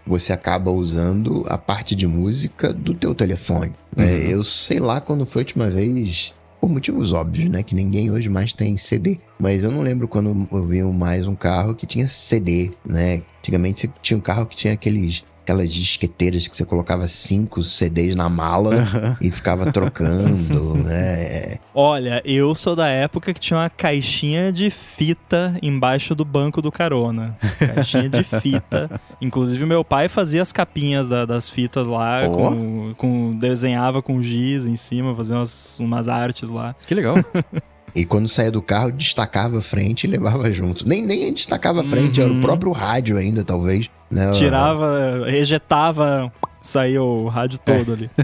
[0.09, 3.75] Você acaba usando a parte de música do teu telefone.
[3.95, 4.05] né?
[4.07, 4.17] Uhum.
[4.23, 7.63] Eu sei lá quando foi a última vez, por motivos óbvios, né?
[7.63, 9.19] Que ninguém hoje mais tem CD.
[9.39, 13.23] Mas eu não lembro quando eu vi mais um carro que tinha CD, né?
[13.41, 18.15] Antigamente você tinha um carro que tinha aqueles, aquelas disqueteiras que você colocava cinco CDs
[18.15, 19.17] na mala Aham.
[19.21, 21.57] e ficava trocando, né?
[21.75, 26.71] Olha, eu sou da época que tinha uma caixinha de fita embaixo do banco do
[26.71, 27.35] carona.
[27.59, 28.91] Caixinha de fita.
[29.23, 32.31] Inclusive, meu pai fazia as capinhas da- das fitas lá, Ó.
[32.31, 36.75] com, com- desenhava com giz em cima, fazia umas, umas artes lá.
[36.87, 37.17] Que legal.
[37.95, 40.87] E quando saía do carro, destacava a frente e levava junto.
[40.89, 42.41] Nem, nem destacava a frente, era o Uhum.
[42.41, 43.89] próprio rádio ainda, talvez.
[44.11, 44.31] Né?
[44.33, 48.11] Tirava, ejetava, saía o rádio todo ali.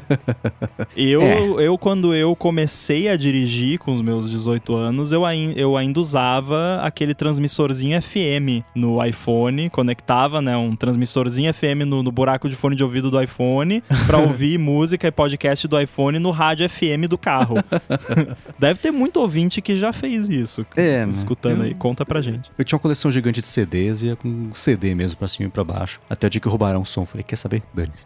[0.96, 1.38] Eu, É.
[1.66, 5.98] eu, quando eu comecei a dirigir com os meus 18 anos, eu, ain- eu ainda
[6.00, 12.54] usava aquele transmissorzinho FM no iPhone, conectava, né, um transmissorzinho FM no, no buraco de
[12.56, 17.08] fone de ouvido do iPhone pra ouvir música e podcast do iPhone no rádio FM
[17.08, 17.56] do carro.
[18.58, 20.64] Deve ter muito ouvinte que já fez isso.
[20.76, 21.10] É, né?
[21.10, 22.50] Escutando Eu- aí, conta pra gente.
[22.56, 25.50] Eu tinha uma coleção gigante de CDs e ia com CD mesmo pra cima e
[25.50, 26.00] pra baixo.
[26.08, 27.04] Até o dia que roubaram o som.
[27.04, 27.62] Falei, quer saber?
[27.74, 28.04] Dane-se.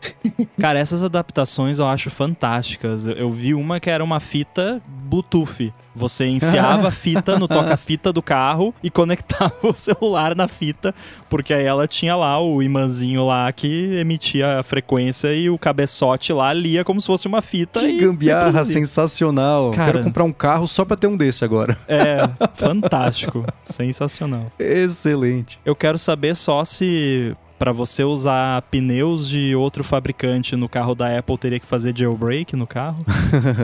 [0.60, 3.06] Cara, essas adaptações eu acho fantásticas.
[3.06, 5.72] Eu, eu vi uma que era uma fita Bluetooth.
[5.94, 10.94] Você enfiava a fita no toca-fita do carro e conectava o celular na fita,
[11.28, 16.32] porque aí ela tinha lá o imãzinho lá que emitia a frequência e o cabeçote
[16.32, 17.80] lá lia como se fosse uma fita.
[17.80, 19.72] Que e gambiarra sensacional.
[19.72, 19.92] Cara.
[19.92, 21.76] Quero comprar um carro só pra ter um desse agora.
[21.88, 23.44] É, fantástico.
[23.64, 24.52] Sensacional.
[24.58, 25.58] Excelente.
[25.64, 31.18] Eu quero saber só se Pra você usar pneus de outro fabricante no carro da
[31.18, 33.04] Apple, teria que fazer jailbreak no carro?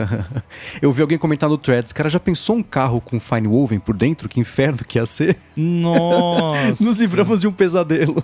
[0.81, 3.95] Eu vi alguém comentar no Threads, cara, já pensou um carro com fine woven por
[3.95, 4.27] dentro?
[4.27, 5.37] Que inferno que ia ser?
[5.55, 6.83] Nossa!
[6.83, 8.21] Nos livramos de um pesadelo.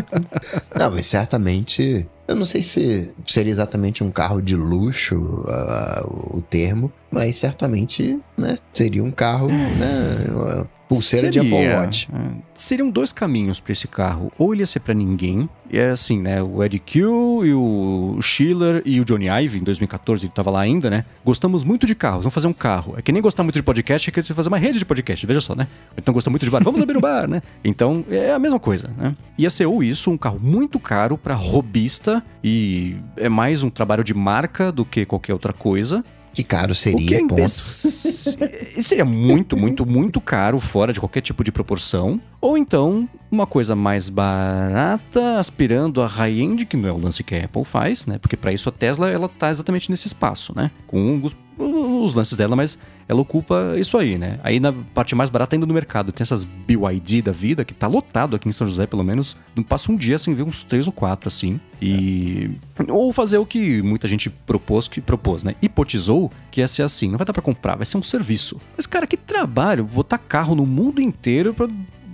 [0.74, 2.06] Não, mas certamente.
[2.26, 8.18] Eu não sei se seria exatamente um carro de luxo ah, o termo, mas certamente
[8.36, 11.78] né, seria um carro, né, uma pulseira de Apple Seria.
[11.78, 12.08] Watch.
[12.12, 12.30] É.
[12.54, 14.32] Seriam dois caminhos pra esse carro.
[14.38, 16.42] Ou ele ia ser pra ninguém, e é assim, né?
[16.42, 17.00] O Ed Q
[17.44, 21.04] e o Schiller e o Johnny Ive, em 2014, ele tava lá ainda, né?
[21.24, 22.94] Gostamos muito de carros, vamos fazer um carro.
[22.96, 25.40] É que nem gostar muito de podcast, é que fazer uma rede de podcast, veja
[25.40, 25.66] só, né?
[25.96, 27.42] Então gosta muito de bar, vamos abrir um bar, né?
[27.64, 29.16] Então é a mesma coisa, né?
[29.38, 34.04] Ia ser ou isso, um carro muito caro pra robista, e é mais um trabalho
[34.04, 36.04] de marca do que qualquer outra coisa.
[36.34, 37.48] Que caro O que seria, é ponto.
[38.82, 42.20] Seria muito, muito, muito caro, fora de qualquer tipo de proporção.
[42.44, 47.34] Ou então, uma coisa mais barata, aspirando a high-end, que não é o lance que
[47.34, 48.18] a Apple faz, né?
[48.18, 50.70] Porque para isso a Tesla, ela tá exatamente nesse espaço, né?
[50.86, 52.78] Com os, os lances dela, mas
[53.08, 54.38] ela ocupa isso aí, né?
[54.42, 57.86] Aí na parte mais barata ainda no mercado, tem essas BYD da vida, que tá
[57.86, 59.38] lotado aqui em São José, pelo menos.
[59.56, 61.58] Não passa um dia sem ver uns três ou quatro, assim.
[61.80, 62.50] E...
[62.88, 65.54] Ou fazer o que muita gente propôs, que propôs, né?
[65.62, 68.60] Hipotizou que ia ser assim, não vai dar pra comprar, vai ser um serviço.
[68.76, 71.68] Mas, cara, que trabalho botar carro no mundo inteiro pra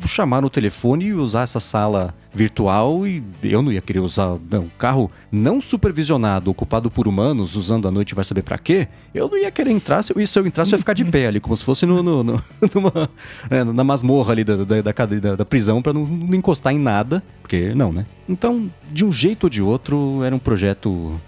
[0.08, 4.62] chamar no telefone e usar essa sala virtual e eu não ia querer usar não,
[4.64, 8.86] um carro não supervisionado, ocupado por humanos, usando à noite vai saber pra quê.
[9.14, 11.26] Eu não ia querer entrar, se eu, se eu entrasse eu ia ficar de pé
[11.26, 12.42] ali, como se fosse no, no- no-
[12.74, 13.10] numa,
[13.50, 17.22] é, na masmorra ali da, da, da, da- prisão pra não, não encostar em nada,
[17.42, 18.06] porque não, né?
[18.28, 21.20] Então, de um jeito ou de outro, era um projeto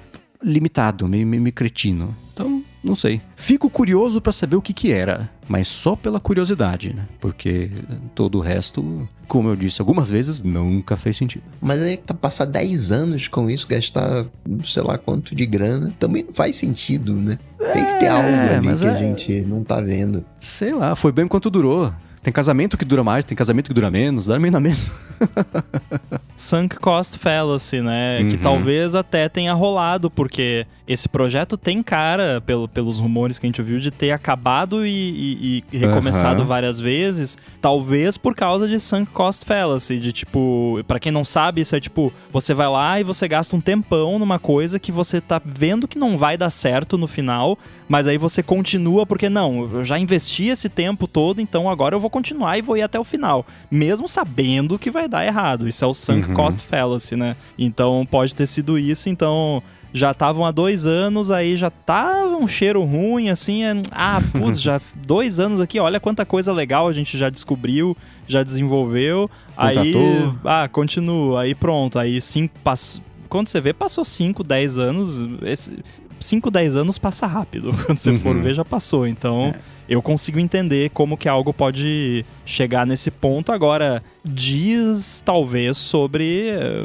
[0.43, 2.15] limitado, meio, meio, meio cretino.
[2.33, 3.21] Então, não sei.
[3.37, 7.07] Fico curioso pra saber o que que era, mas só pela curiosidade, né?
[7.21, 7.71] Porque
[8.15, 11.45] todo o resto, como eu disse algumas vezes, nunca fez sentido.
[11.61, 14.27] Mas aí tá passar 10 anos com isso, gastar
[14.65, 17.39] sei lá quanto de grana, também não faz sentido, né?
[17.73, 20.25] Tem que ter É, algo ali mas que a é- gente não tá vendo.
[20.37, 21.93] Sei lá, foi bem enquanto durou.
[22.23, 24.93] Tem casamento que dura mais, tem casamento que dura menos, dá meio na mesma.
[26.37, 28.25] Sunk cost fallacy, né?
[28.29, 28.43] Que Uhum.
[28.43, 33.61] talvez até tenha rolado, porque esse projeto tem cara, pelo, pelos rumores que a gente
[33.61, 36.49] ouviu, de ter acabado e, e, e recomeçado Aham.
[36.49, 41.61] várias vezes, talvez por causa de sunk cost fallacy, de tipo, pra quem não sabe,
[41.61, 45.21] isso é tipo, você vai lá e você gasta um tempão numa coisa que você
[45.21, 49.69] tá vendo que não vai dar certo no final, mas aí você continua porque não,
[49.73, 52.99] eu já investi esse tempo todo, então agora eu vou continuar e vou ir até
[52.99, 55.67] o final, mesmo sabendo que vai dar errado.
[55.69, 56.35] Isso é o sunk Uhum.
[56.35, 57.37] cost fallacy, né?
[57.59, 62.49] Então pode ter sido isso, então já estavam há dois anos, aí já tava um
[62.49, 63.63] cheiro ruim, assim.
[63.63, 67.97] é- ah, putz, já dois anos aqui, olha quanta coisa legal a gente já descobriu,
[68.27, 69.31] já desenvolveu.
[69.57, 70.35] Aí, Contratou.
[70.45, 73.01] ah, continua, aí pronto, aí cinco, pass...
[73.29, 75.25] quando você vê, passou 5, 10 anos.
[75.43, 75.79] Esse...
[76.21, 77.73] 5, 10 anos passa rápido.
[77.85, 78.43] Quando você for Uhum.
[78.43, 79.09] ver, já passou.
[79.09, 79.53] Então,
[79.89, 83.51] eu consigo entender como que algo pode chegar nesse ponto.
[83.51, 86.85] Agora, diz talvez sobre eh,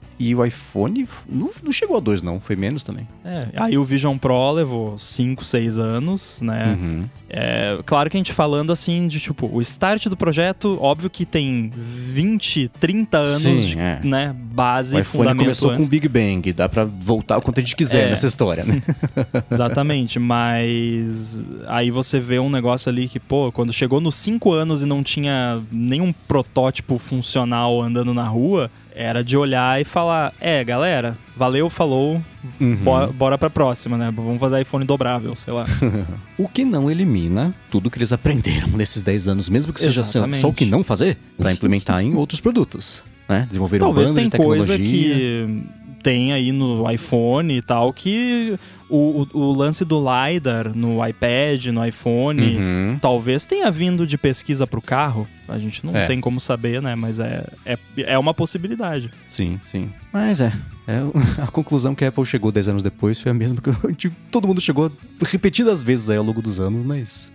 [0.29, 2.39] e o iPhone não, não chegou a dois, não.
[2.39, 3.07] Foi menos também.
[3.25, 6.77] É, aí o Vision Pro levou 5, 6 anos, né?
[6.79, 7.05] Uhum.
[7.29, 11.25] É, claro que a gente falando assim de tipo, o start do projeto, óbvio que
[11.25, 13.99] tem 20, 30 anos Sim, de é.
[14.03, 15.81] né, base O iPhone fundamento começou antes.
[15.81, 16.51] com o Big Bang.
[16.53, 18.09] Dá pra voltar o quanto a gente quiser É.
[18.09, 18.81] nessa história, né?
[19.49, 24.83] Exatamente, mas aí você vê um negócio ali que, pô, quando chegou nos 5 anos
[24.83, 30.63] e não tinha nenhum protótipo funcional andando na rua, era de olhar e falar: é,
[30.63, 32.21] galera, valeu, falou,
[32.59, 32.75] Uhum.
[32.77, 34.11] bora, bora pra próxima, né?
[34.15, 35.65] Vamos fazer iPhone dobrável, sei lá.
[36.37, 40.39] O que não elimina tudo que eles aprenderam nesses 10 anos, mesmo que seja Exatamente.
[40.39, 43.03] só o que não fazer, pra implementar em outros produtos.
[43.29, 43.45] Né?
[43.47, 44.77] Desenvolver uma Talvez banda tem de tecnologia.
[44.77, 45.63] coisa que
[46.01, 48.57] tem aí no iPhone e tal que
[48.89, 52.97] o, o, o lance do LiDAR no iPad, no iPhone, Uhum.
[53.01, 55.27] talvez tenha vindo de pesquisa pro carro.
[55.47, 56.05] A gente não É.
[56.05, 56.95] tem como saber, né?
[56.95, 59.09] Mas é, é, é uma possibilidade.
[59.29, 59.89] Sim, sim.
[60.11, 60.51] Mas é.
[60.87, 63.69] é o- a conclusão que a Apple chegou 10 anos depois foi a mesma que
[63.69, 67.31] eu- tipo, todo mundo chegou repetidas vezes aí ao longo dos anos, mas.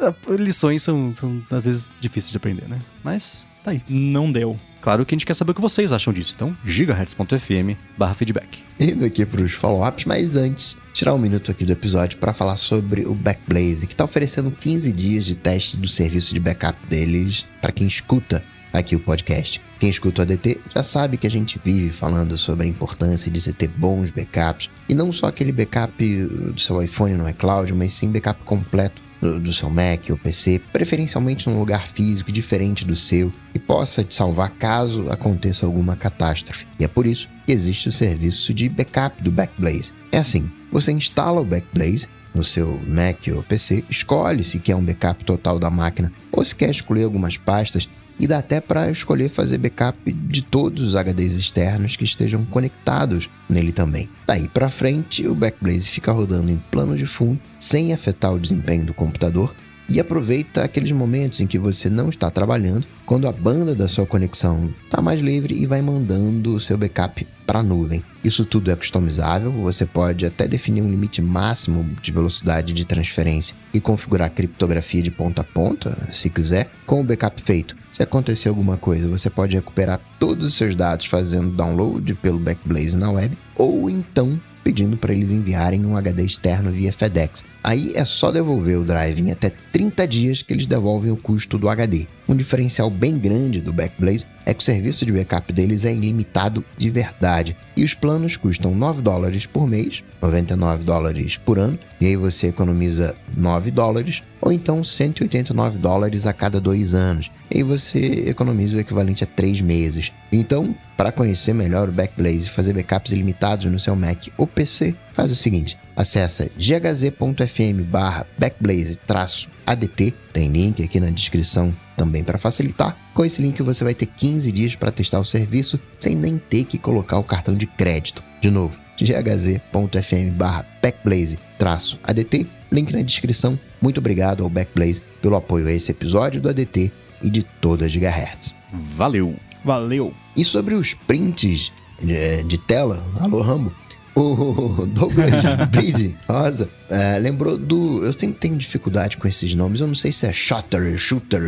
[0.00, 2.78] ah, lições são, são às vezes difíceis de aprender, né?
[3.04, 3.82] Mas tá aí.
[3.88, 4.56] Não deu.
[4.80, 8.62] Claro que a gente quer saber o que vocês acham disso, então gigahertz.fm barra feedback.
[8.78, 12.56] Indo aqui para os follow-ups, mas antes, tirar um minuto aqui do episódio para falar
[12.56, 17.46] sobre o Backblaze, que está oferecendo 15 dias de teste do serviço de backup deles
[17.60, 19.60] para quem escuta aqui o podcast.
[19.78, 23.40] Quem escuta o ADT já sabe que a gente vive falando sobre a importância de
[23.40, 27.92] você ter bons backups, e não só aquele backup do seu iPhone no iCloud, mas
[27.92, 32.96] sim backup completo do, do seu Mac ou PC, preferencialmente num lugar físico diferente do
[32.96, 36.66] seu, e possa te salvar caso aconteça alguma catástrofe.
[36.78, 39.92] E é por isso que existe o serviço de backup do Backblaze.
[40.10, 44.84] É assim, você instala o Backblaze no seu Mac ou PC, escolhe se quer um
[44.84, 47.88] backup total da máquina ou se quer escolher algumas pastas
[48.20, 53.30] e dá até para escolher fazer backup de todos os HDs externos que estejam conectados
[53.48, 54.10] nele também.
[54.26, 58.84] Daí para frente, o Backblaze fica rodando em plano de fundo, sem afetar o desempenho
[58.84, 59.54] do computador,
[59.90, 64.06] e aproveita aqueles momentos em que você não está trabalhando, quando a banda da sua
[64.06, 68.04] conexão está mais livre e vai mandando o seu backup para a nuvem.
[68.22, 73.56] Isso tudo é customizável, você pode até definir um limite máximo de velocidade de transferência
[73.74, 77.76] e configurar a criptografia de ponta a ponta, se quiser, com o backup feito.
[77.90, 82.96] Se acontecer alguma coisa, você pode recuperar todos os seus dados fazendo download pelo Backblaze
[82.96, 87.44] na web, ou então pedindo para eles enviarem um HD externo via FedEx.
[87.62, 91.58] Aí é só devolver o drive em até 30 dias que eles devolvem o custo
[91.58, 92.06] do HD.
[92.30, 96.64] Um diferencial bem grande do Backblaze é que o serviço de backup deles é ilimitado
[96.78, 97.56] de verdade.
[97.76, 102.46] E os planos custam 9 dólares por mês, 99 dólares por ano, e aí você
[102.46, 107.28] economiza 9 dólares, ou então 189 dólares a cada dois anos.
[107.50, 110.12] E aí você economiza o equivalente a 3 meses.
[110.30, 114.94] Então, para conhecer melhor o Backblaze e fazer backups ilimitados no seu Mac ou PC,
[115.12, 122.96] faz o seguinte: acessa ghz.fm barra backblaze-adt, tem link aqui na descrição também para facilitar.
[123.12, 126.64] Com esse link você vai ter 15 dias para testar o serviço sem nem ter
[126.64, 128.22] que colocar o cartão de crédito.
[128.40, 133.58] De novo, ghz.fm barra backblaze-adt, link na descrição.
[133.82, 136.90] Muito obrigado ao Backblaze pelo apoio a esse episódio do ADT
[137.22, 138.54] e de toda a Gigahertz.
[138.72, 139.36] Valeu!
[139.62, 140.14] Valeu.
[140.34, 143.74] E sobre os prints de, de tela, alô Rambo,
[144.14, 145.30] O Douglas
[145.70, 148.04] Bride, rosa, é, lembrou do.
[148.04, 149.80] Eu sempre tenho dificuldade com esses nomes.
[149.80, 151.42] Eu não sei se é Shotter, Shooter,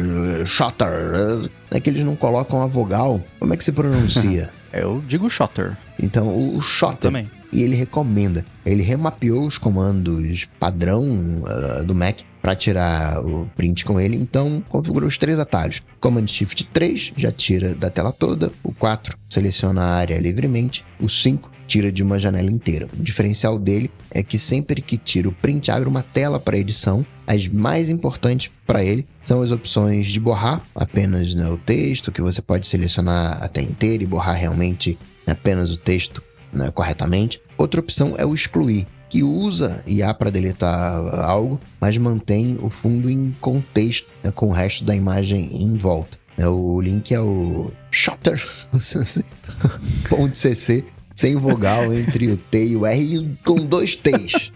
[0.46, 1.51] Shotter.
[1.70, 3.22] É que eles não colocam a vogal.
[3.38, 4.51] Como é que se pronuncia?
[4.72, 5.77] Eu digo Shotter.
[6.01, 7.11] Então, o Shotter.
[7.11, 7.31] Também.
[7.53, 8.44] E ele recomenda.
[8.64, 11.05] Ele remapeou os comandos padrão
[11.42, 14.16] uh, do Mac para tirar o print com ele.
[14.16, 15.83] Então, configurou os três atalhos.
[16.01, 18.51] Command Shift 3 já tira da tela toda.
[18.64, 20.83] O 4 seleciona a área livremente.
[20.98, 22.87] O 5 tira de uma janela inteira.
[22.92, 27.05] O diferencial dele é que sempre que tira o print, abre uma tela para edição.
[27.27, 32.21] As mais importantes para ele são as opções de borrar apenas né, o texto, que
[32.21, 36.23] você pode selecionar a tela inteira e borrar realmente apenas o texto
[36.53, 37.40] né, corretamente.
[37.57, 43.09] Outra opção é o excluir, que usa IA para deletar algo, mas mantém o fundo
[43.09, 46.21] em contexto né, com o resto da imagem em volta.
[46.38, 49.25] O link é o shutter.cc
[51.15, 54.52] sem vogal entre o T e o R com dois T's.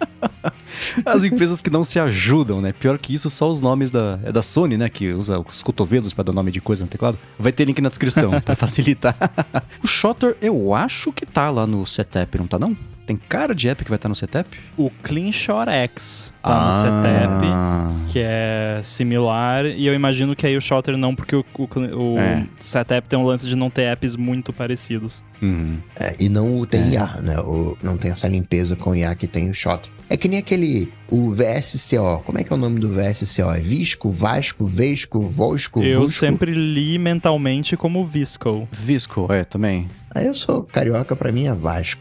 [1.04, 2.72] As empresas que não se ajudam, né?
[2.72, 4.88] Pior que isso, só os nomes da, é da Sony, né?
[4.88, 7.18] Que usa os cotovelos para dar nome de coisa no teclado.
[7.38, 9.16] Vai ter link na descrição para facilitar.
[9.82, 12.76] o Shotter, eu acho que tá lá no setup, não tá não?
[13.06, 14.50] Tem cara de app que vai estar no setup?
[14.76, 19.64] O CleanShot X tá no setup, que é similar.
[19.64, 22.44] E eu imagino que aí o Shotter não, porque o, o, o É.
[22.58, 25.22] setup tem um lance de não ter apps muito parecidos.
[25.40, 25.76] Uhum.
[25.94, 27.38] É, e não o tem IA, né?
[27.38, 29.90] O, não tem essa limpeza com IA que tem o Shotter.
[30.08, 32.22] É que nem aquele, o VSCO.
[32.24, 33.50] Como é que é o nome do VSCO?
[33.52, 36.18] É Visco, Vasco, Vesco, Vosco, eu Vusco?
[36.20, 38.68] sempre li mentalmente como Visco.
[38.72, 39.88] Visco, é, também.
[40.16, 42.00] Aí eu sou carioca, pra mim é Vasco.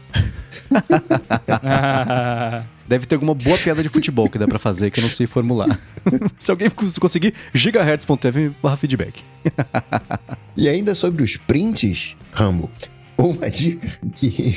[2.88, 5.26] Deve ter alguma boa piada de futebol que dá pra fazer que eu não sei
[5.26, 5.78] formular.
[6.38, 9.22] Se alguém cons- conseguir, gigahertz.tv barra feedback.
[10.56, 12.70] E ainda sobre os prints, Rambo,
[13.18, 14.54] uma dica que,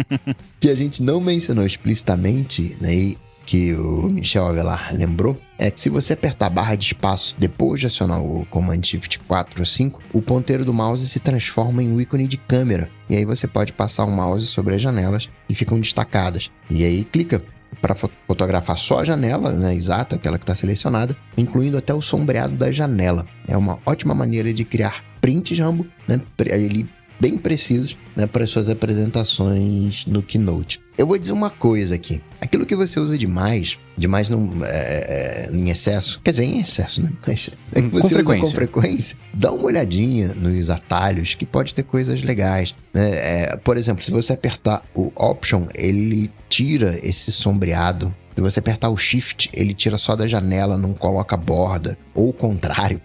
[0.58, 5.80] que a gente não mencionou explicitamente, né, e que o Michel Avelar lembrou, é que
[5.80, 9.66] se você apertar a barra de espaço depois de acionar o Command Shift 4 ou
[9.66, 12.90] 5, o ponteiro do mouse se transforma em um ícone de câmera.
[13.08, 16.50] E aí você pode passar o mouse sobre as janelas e ficam destacadas.
[16.70, 17.42] E aí clica
[17.80, 22.54] para fotografar só a janela, né, exata, aquela que está selecionada, incluindo até o sombreado
[22.54, 23.26] da janela.
[23.46, 26.20] É uma ótima maneira de criar prints, Rambo, né,
[26.52, 26.88] ali
[27.24, 30.78] bem precisos, né, para suas apresentações no Keynote.
[30.98, 32.20] Eu vou dizer uma coisa aqui.
[32.38, 37.02] Aquilo que você usa demais, demais não, é, é, em excesso, quer dizer, em excesso,
[37.02, 37.10] né?
[37.26, 38.54] Mas é que Com você usa com frequência.
[38.54, 42.74] frequência, dá uma olhadinha nos atalhos que pode ter coisas legais.
[42.92, 43.10] né?
[43.14, 48.14] É, por exemplo, se você apertar o Option, ele tira esse sombreado.
[48.34, 51.96] Se você apertar o Shift, ele tira só da janela, não coloca borda.
[52.14, 53.00] Ou o contrário.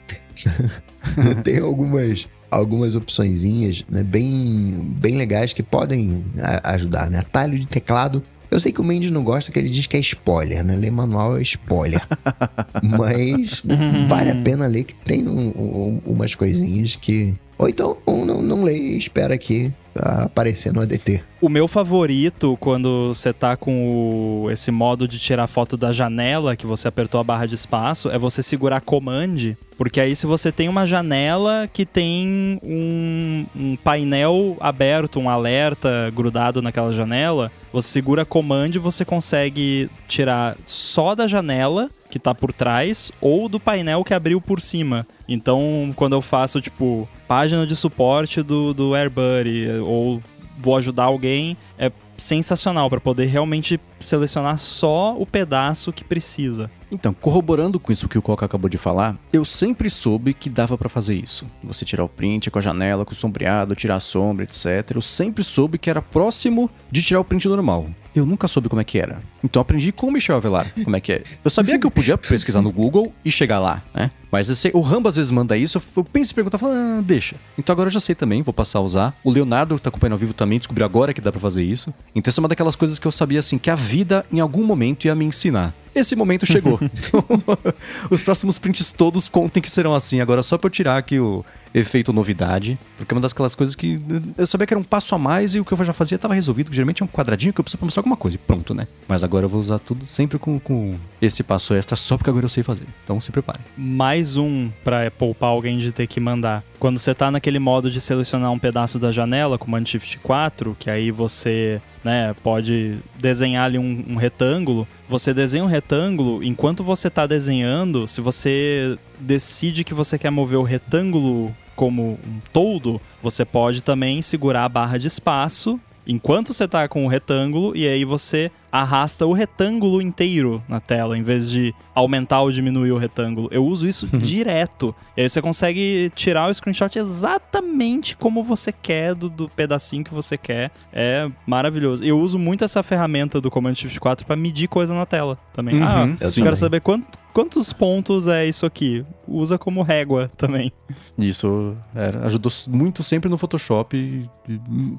[1.44, 7.20] Tem algumas algumas opçõezinhas né, bem, bem legais que podem a- ajudar, né?
[7.20, 8.24] Atalho de teclado.
[8.52, 10.76] Eu sei que o Mendes não gosta, que ele diz que é spoiler, né?
[10.76, 12.02] Ler manual é spoiler.
[12.84, 17.36] Mas né, vale a pena ler que tem um- um- umas coisinhas que...
[17.60, 21.22] Ou então não, não lê e espera aqui ah, aparecer no ADT.
[21.42, 26.56] O meu favorito, quando você tá com o- esse modo de tirar foto da janela,
[26.56, 29.56] que você apertou a barra de espaço, é você segurar Command.
[29.78, 36.10] Porque aí, se você tem uma janela que tem um, um painel aberto, um alerta
[36.16, 42.34] grudado naquela janela, você segura Command e você consegue tirar só da janela que tá
[42.34, 45.06] por trás ou do painel que abriu por cima.
[45.32, 50.20] Então, quando eu faço, tipo, página de suporte do, do AirBuddy ou
[50.58, 56.70] vou ajudar alguém, é sensacional para poder realmente selecionar só o pedaço que precisa.
[56.92, 60.78] Então, corroborando com isso que o Coca acabou de falar, eu sempre soube que dava
[60.78, 61.46] pra fazer isso.
[61.64, 64.66] Você tirar o print com a janela, com o sombreado, tirar a sombra, etc.
[64.96, 67.88] Eu sempre soube que era próximo de tirar o print normal.
[68.16, 69.22] Eu nunca soube como é que era.
[69.44, 71.24] Então aprendi com o Michel Avelar como é que é.
[71.44, 74.10] Eu sabia que eu podia pesquisar no Google e chegar lá, né?
[74.32, 77.36] Mas sei, o Rambo às vezes manda isso, eu- penso em perguntar, falo, ah, deixa.
[77.58, 79.16] Então agora eu já sei também, vou passar a usar.
[79.24, 81.94] O Leonardo, que tá acompanhando ao vivo também, descobriu agora que dá pra fazer isso.
[82.16, 84.64] Então isso é uma daquelas coisas que eu sabia, assim, que a vida em algum
[84.64, 85.74] momento ia me ensinar.
[85.94, 86.80] Esse momento chegou.
[87.00, 87.24] Então,
[88.10, 90.22] os próximos prints todos contem que serão assim.
[90.22, 93.76] Agora, só pra eu tirar aqui o efeito novidade, porque é uma das aquelas coisas
[93.76, 93.98] que
[94.38, 96.34] eu sabia que era um passo a mais e o que eu já fazia estava
[96.34, 96.70] resolvido.
[96.70, 98.88] que Geralmente é um quadradinho que eu preciso pra mostrar alguma coisa e pronto, né?
[99.08, 102.46] Mas agora eu vou usar tudo sempre com, com esse passo extra, só porque agora
[102.46, 102.86] eu sei fazer.
[103.04, 103.60] Então se prepare.
[103.78, 106.64] Mais um para poupar alguém de ter que mandar.
[106.80, 110.90] Quando você tá naquele modo de selecionar um pedaço da janela, Command Shift 4, que
[110.90, 114.88] aí você né, pode desenhar ali um, um retângulo.
[115.08, 120.60] Você desenha um retângulo, enquanto você tá desenhando, se você decide que você quer mover
[120.60, 126.68] o retângulo como um todo, você pode também segurar a barra de espaço enquanto você
[126.68, 131.50] tá com o retângulo e aí você arrasta o retângulo inteiro na tela, em vez
[131.50, 133.48] de aumentar ou diminuir o retângulo.
[133.52, 134.96] Eu uso isso direto.
[135.16, 140.14] E aí você consegue tirar o screenshot exatamente como você quer, do, do pedacinho que
[140.14, 140.72] você quer.
[140.94, 142.04] É maravilhoso.
[142.04, 145.76] Eu uso muito essa ferramenta do Command Shift 4 para medir coisa na tela também.
[145.76, 149.06] Uhum, ah, eu quero saber quanto, quantos pontos é isso aqui.
[149.28, 150.72] Usa como régua também.
[151.18, 154.30] Isso era, ajudou muito sempre no Photoshop.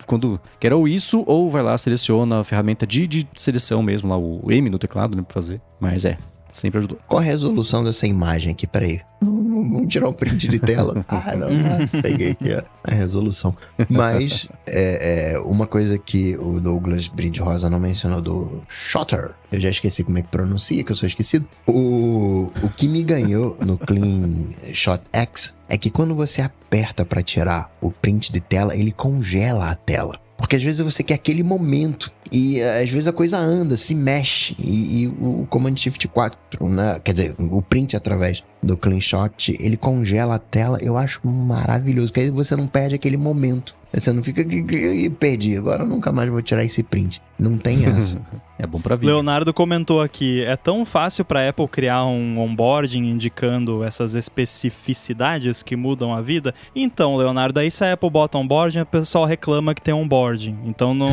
[0.06, 4.18] Quando quer ou isso, ou vai lá, seleciona a ferramenta de, de seleção mesmo, lá
[4.18, 5.60] o M no teclado, né, pra fazer.
[5.78, 6.16] Mas é,
[6.50, 6.98] sempre ajudou.
[7.06, 8.66] Qual a resolução dessa imagem aqui?
[8.66, 9.00] Peraí.
[9.20, 11.04] Vamos tirar o print de tela.
[11.10, 12.00] Ah, não, tá.
[12.02, 13.54] Peguei aqui ó, a resolução.
[13.88, 19.60] Mas é, é, uma coisa que o Douglas Brinde Rosa não mencionou do Shutter, eu
[19.60, 21.46] já esqueci como é que pronuncia, que eu sou esquecido.
[21.66, 27.22] O, o que me ganhou no Clean Shot X é que quando você aperta para
[27.22, 30.18] tirar o print de tela, ele congela a tela.
[30.40, 33.94] Porque às vezes você quer aquele momento e eh, às vezes a coisa anda, se
[33.94, 37.00] mexe e, e o Command Shift 4, né?
[37.04, 40.78] Quer dizer, o print através do Clean Shot, ele congela a tela.
[40.80, 43.76] Eu acho maravilhoso, que aí você não perde aquele momento.
[43.92, 47.20] Você não fica e perdi, agora eu nunca mais vou tirar esse print.
[47.38, 48.20] Não tem essa.
[48.58, 49.12] É bom pra vídeo.
[49.12, 55.74] Leonardo comentou aqui: é tão fácil para Apple criar um onboarding indicando essas especificidades que
[55.76, 56.54] mudam a vida.
[56.74, 60.56] Então, Leonardo, aí se a Apple bota onboarding, o pessoal reclama que tem onboarding.
[60.64, 61.08] Então, no,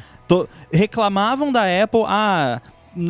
[0.26, 2.60] to- reclamavam da Apple, ah.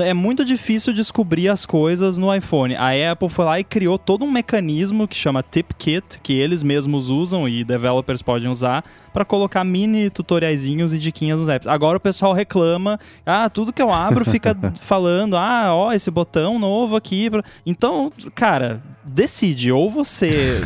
[0.00, 2.76] É muito difícil descobrir as coisas no iPhone.
[2.76, 7.08] A Apple foi lá e criou todo um mecanismo que chama TipKit, que eles mesmos
[7.08, 11.66] usam e developers podem usar, para colocar mini tutoriaizinhos e diquinhas nos apps.
[11.66, 16.60] Agora o pessoal reclama, ah, tudo que eu abro fica falando, ah, ó, esse botão
[16.60, 17.28] novo aqui.
[17.28, 20.62] pra-" Então, cara, decide, ou você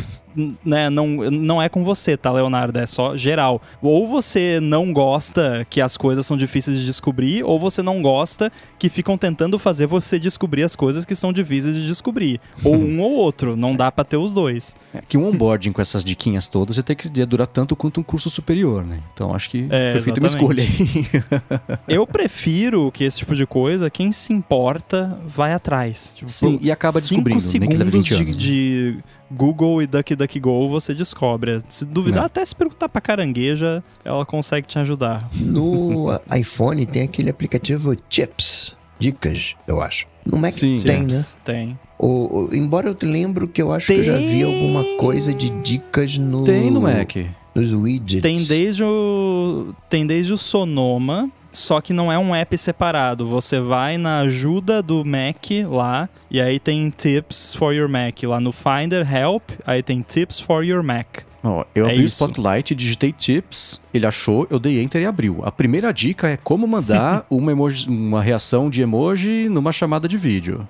[0.63, 2.77] né, não, não é com você, tá, Leonardo?
[2.79, 3.61] É só geral.
[3.81, 8.51] Ou você não gosta que as coisas são difíceis de descobrir, ou você não gosta
[8.77, 12.39] que ficam tentando fazer você descobrir as coisas que são difíceis de descobrir.
[12.63, 14.75] Ou um ou outro, não dá pra ter os dois.
[14.93, 18.03] É que um onboarding com essas diquinhas todas ia ter que durar tanto quanto um
[18.03, 18.99] curso superior, né?
[19.13, 20.69] Então acho que É, foi feita uma escolha aí.
[21.87, 26.13] Eu prefiro que esse tipo de coisa, quem se importa, vai atrás.
[26.15, 28.37] Tipo, Sim, e acaba cinco descobrindo, que leve segundos 20 de, anos.
[28.37, 28.41] né?
[28.41, 28.97] de
[29.31, 31.61] Google e DuckDuckGo você descobre.
[31.69, 32.25] Se duvidar, É.
[32.27, 35.27] até se perguntar pra carangueja, ela consegue te ajudar.
[35.35, 40.05] No iPhone tem aquele aplicativo Chips, dicas, eu acho.
[40.25, 40.77] No Mac Sim.
[40.77, 41.07] tem, né?
[41.07, 41.79] Tips, Tem.
[41.99, 42.07] O,
[42.45, 44.43] o- embora eu te lembro que eu acho que eu já vi Tem.
[44.43, 46.43] alguma coisa de dicas no.
[46.43, 47.15] Tem no Mac.
[47.55, 48.21] Nos widgets.
[48.21, 49.73] Tem desde o.
[49.89, 51.31] Tem desde o Sonoma.
[51.57, 53.25] Só que não é um app separado.
[53.27, 58.21] Você vai na ajuda do Mac lá, e aí tem Tips for your Mac.
[58.23, 61.23] Lá no Finder Help, aí tem Tips for your Mac.
[61.43, 62.05] Ó, eu É abri o.
[62.05, 65.39] Spotlight, digitei tips, ele achou, eu dei enter e abriu.
[65.43, 70.17] A primeira dica é como mandar uma, emoji- uma reação de emoji numa chamada de
[70.17, 70.67] vídeo.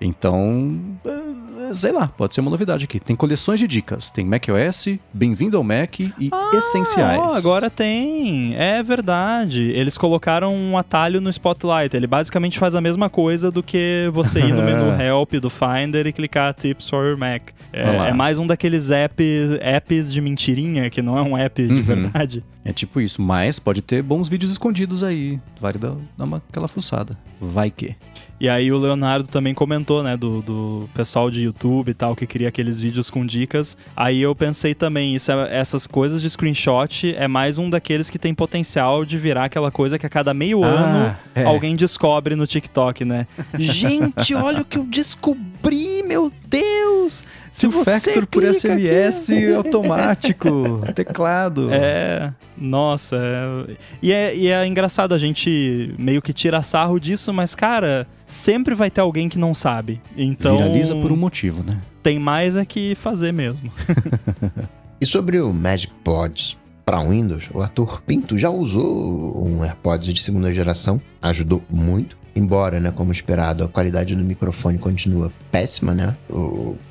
[0.00, 1.27] Então, é,
[1.72, 2.98] sei lá, pode ser uma novidade aqui.
[3.00, 4.10] Tem coleções de dicas.
[4.10, 6.12] Tem macOS, Bem-vindo ao Mac e
[6.54, 7.18] Essenciais.
[7.20, 8.54] Ó, agora tem.
[8.56, 9.62] É verdade.
[9.70, 11.96] Eles colocaram um atalho no Spotlight.
[11.96, 16.06] Ele basicamente faz a mesma coisa do que você ir no menu Help do Finder
[16.06, 17.50] e clicar Tips for Mac.
[17.72, 19.22] É, é mais um daqueles app,
[19.60, 21.82] apps de mentirinha, que não é um app de Uhum.
[21.82, 22.42] verdade.
[22.64, 25.38] É tipo isso, mas pode ter bons vídeos escondidos aí.
[25.60, 27.16] Vale dar, dar uma, aquela fuçada.
[27.40, 27.94] Vai que.
[28.40, 32.26] E aí o Leonardo também comentou, né, do, do pessoal de YouTube e tal, que
[32.26, 33.76] queria aqueles vídeos com dicas.
[33.96, 38.18] Aí eu pensei também, isso é- essas coisas de screenshot é mais um daqueles que
[38.18, 41.44] tem potencial de virar aquela coisa que a cada meio ano é.
[41.44, 43.26] alguém descobre no TikTok, né?
[43.58, 47.24] Gente, olha o que eu descobri, meu Deus!
[47.52, 51.68] Se você Factor por SMS automático, teclado.
[51.72, 53.16] É, nossa.
[53.16, 58.06] é- E, é, e é engraçado, a gente meio que tira sarro disso, mas, cara,
[58.26, 60.00] sempre vai ter alguém que não sabe.
[60.16, 60.56] Então.
[60.56, 61.78] Viraliza por um motivo, né?
[62.02, 63.70] Tem mais é que fazer mesmo.
[65.00, 70.20] E sobre o Magic Pods para Windows, o ator Pinto já usou um AirPods de
[70.20, 72.17] segunda geração, ajudou muito.
[72.34, 76.16] Embora, né, como esperado, a qualidade do microfone continua péssima, né?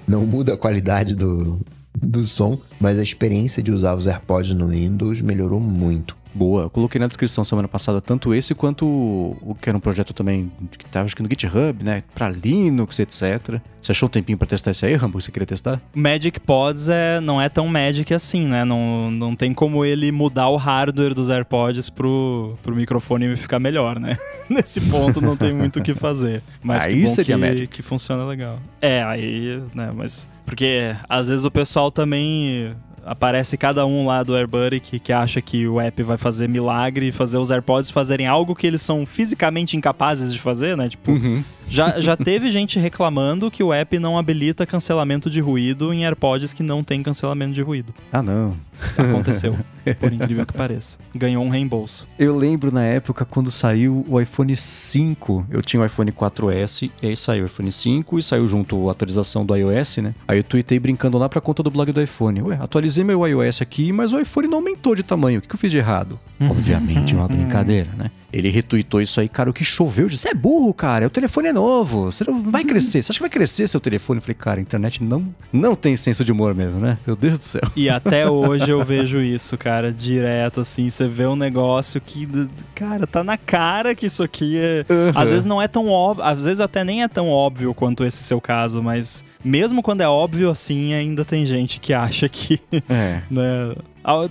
[0.08, 1.60] Não muda a qualidade do,
[1.96, 6.16] do som, mas a experiência de usar os AirPods no Windows melhorou muito.
[6.38, 6.64] Boa.
[6.64, 10.14] Eu coloquei na descrição semana passada tanto esse quanto o, o que era um projeto
[10.14, 12.04] também que tava acho que no GitHub, né?
[12.14, 13.60] Pra Linux, etc.
[13.82, 15.20] Você achou um tempinho pra testar isso aí, Rambo?
[15.20, 15.82] Você queria testar?
[15.96, 18.64] Magic Pods é, não é tão Magic assim, né?
[18.64, 24.00] Não, não tem como ele mudar o hardware dos AirPods pro, pro microfone ficar melhor,
[24.00, 24.18] né?
[24.48, 26.44] Nesse ponto não tem muito o que fazer.
[26.62, 27.68] Mas Aí que bom seria que, Magic.
[27.68, 28.60] que funciona legal.
[28.80, 29.92] É, aí, né?
[29.96, 30.30] Mas.
[30.48, 32.74] Porque às vezes o pessoal também.
[33.06, 37.10] aparece cada um lá do AirBuddy que, que acha que o app vai fazer milagre
[37.10, 40.90] e fazer os AirPods fazerem algo que eles são fisicamente incapazes de fazer, né?
[40.90, 41.44] Tipo, Uhum.
[41.70, 46.54] Já, já teve gente reclamando que o app não habilita cancelamento de ruído em AirPods
[46.54, 47.94] que não tem cancelamento de ruído.
[48.12, 48.56] Ah, não.
[48.98, 49.58] Aconteceu,
[50.00, 50.98] por incrível que pareça.
[51.14, 52.08] Ganhou um reembolso.
[52.18, 55.48] Eu lembro na época quando saiu o iPhone 5.
[55.50, 58.92] Eu tinha o iPhone 4S, e aí saiu o iPhone 5 e saiu junto a
[58.92, 60.16] atualização do iOS, né?
[60.28, 62.42] Aí eu tuitei brincando lá pra conta do blog do iPhone.
[62.44, 65.40] Ué, atualizei meu iOS aqui, mas o iPhone não aumentou de tamanho.
[65.40, 66.20] O que que eu fiz de errado?
[66.40, 68.12] Obviamente, uma brincadeira, né?
[68.32, 70.10] Ele retweetou isso aí, cara, o que choveu.
[70.10, 71.08] Você é burro, cara.
[71.08, 72.12] O telefone é novo.
[72.12, 73.02] Você não vai crescer.
[73.02, 74.18] Você acha que vai crescer seu telefone?
[74.18, 76.98] Eu falei, cara, a internet não, não tem senso de humor mesmo, né?
[77.08, 77.62] Meu Deus do céu.
[77.76, 80.90] E até hoje eu vejo isso, cara, direto, assim.
[80.90, 82.28] Você vê um negócio que,
[82.76, 84.86] cara, tá na cara que isso aqui é.
[85.16, 88.22] Às vezes não é tão óbvio, às vezes até nem é tão óbvio quanto esse
[88.24, 92.60] seu caso, mas mesmo quando é óbvio assim, ainda tem gente que acha que,
[92.90, 93.22] É.
[93.32, 93.74] né,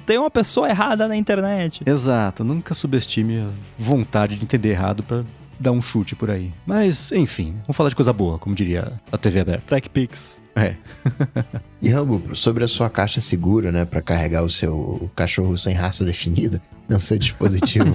[0.06, 1.82] tem uma pessoa errada na internet.
[1.84, 3.48] Exato, nunca subestime a
[3.78, 5.22] vontade de entender errado pra
[5.58, 6.52] dar um chute por aí.
[6.66, 9.74] Mas, enfim, vamos falar de coisa boa, como diria a TV aberta.
[9.74, 10.40] TechPix.
[10.54, 10.74] É.
[11.82, 16.04] E Rambo, sobre a sua caixa segura, né, Pra carregar o seu cachorro sem raça
[16.04, 17.92] definida, não seu dispositivo.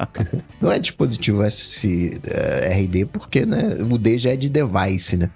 [0.62, 5.28] não é dispositivo SRD porque, né, o D já é de device, né?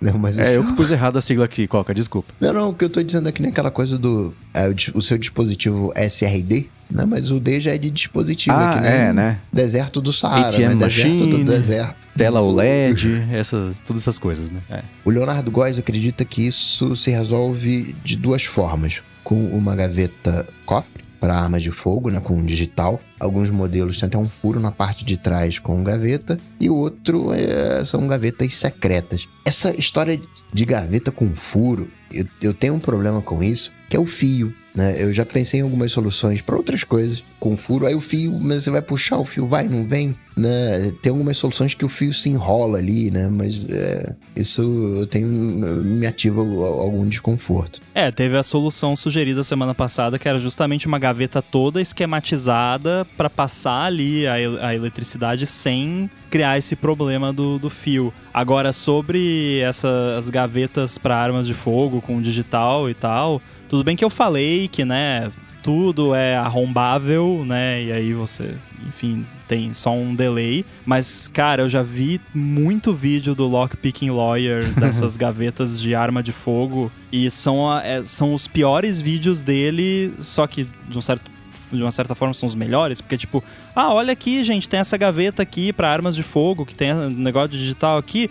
[0.00, 2.34] Não, mas É, seu- eu que pus errado a sigla aqui, Coca, desculpa.
[2.40, 5.00] Não, não, o que eu tô dizendo aqui não é aquela coisa do é, o,
[5.00, 7.04] seu dispositivo SRD, né?
[7.06, 9.06] Mas o D já é de dispositivo Ah, aqui, né?
[9.08, 9.38] é, né?
[9.52, 10.86] Deserto do Saara, ATM né?
[10.86, 11.44] Deserto do machine.
[11.44, 12.06] deserto.
[12.16, 14.60] Tela OLED, essas, todas essas coisas, né?
[14.70, 14.80] É.
[15.04, 19.00] O Leonardo Góes acredita que isso se resolve de duas formas.
[19.22, 23.00] Com uma gaveta cofre para armas de fogo, né, com digital.
[23.18, 26.38] Alguns modelos têm até um furo na parte de trás com gaveta.
[26.60, 29.28] E outro é- são gavetas secretas.
[29.44, 30.20] Essa história
[30.52, 34.54] de gaveta com furo, eu, eu tenho um problema com isso, que é o fio.
[34.74, 34.96] Né?
[35.00, 37.86] Eu já pensei em algumas soluções para outras coisas com furo.
[37.86, 40.16] Aí o fio, mas você vai puxar, o fio vai, não vem.
[40.36, 40.90] Né?
[41.00, 43.28] Tem algumas soluções que o fio se enrola ali, né?
[43.30, 44.62] Mas é, isso
[44.98, 47.80] eu tenho, me ativa algum desconforto.
[47.94, 53.28] É, teve a solução sugerida semana passada, que era justamente uma gaveta toda esquematizada para
[53.30, 58.12] passar ali a, el- a eletricidade sem criar esse problema do, do fio.
[58.32, 64.04] Agora, sobre essas gavetas para armas de fogo com digital e tal, tudo bem que
[64.04, 65.30] eu falei que, né,
[65.62, 68.54] tudo é arrombável, né, e aí você,
[68.86, 70.64] enfim, tem só um delay.
[70.84, 76.32] Mas, cara, eu já vi muito vídeo do Lockpicking Lawyer dessas gavetas de arma de
[76.32, 76.90] fogo.
[77.12, 81.30] E são, a- é, são os piores vídeos dele, só que de um certo
[81.76, 83.42] de uma certa forma são os melhores, porque tipo,
[83.74, 87.10] ah, olha aqui, gente, tem essa gaveta aqui pra armas de fogo, que tem um
[87.10, 88.30] negócio digital aqui,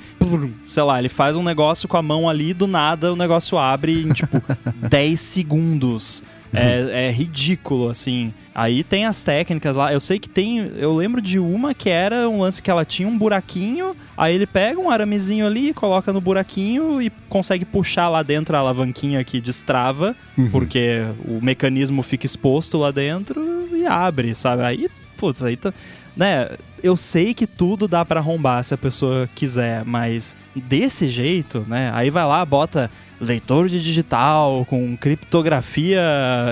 [0.65, 4.03] sei lá, ele faz um negócio com a mão ali, do nada o negócio abre
[4.03, 4.41] em tipo
[4.89, 6.23] 10 segundos.
[6.53, 8.33] É, é ridículo, assim.
[8.53, 9.91] Aí tem as técnicas lá.
[9.91, 10.71] Eu sei que tem.
[10.77, 13.95] Eu lembro de uma que era um lance que ela tinha um buraquinho.
[14.15, 18.59] Aí ele pega um aramezinho ali, coloca no buraquinho e consegue puxar lá dentro a
[18.59, 20.15] alavanquinha que destrava,
[20.51, 24.61] porque o mecanismo fica exposto lá dentro e abre, sabe?
[24.61, 24.87] Aí,
[25.17, 25.73] putz, aí tá.
[26.15, 26.49] Né?
[26.83, 31.89] Eu sei que tudo dá pra arrombar se a pessoa quiser, mas desse jeito, né?
[31.93, 36.01] Aí vai lá, bota leitor de digital com criptografia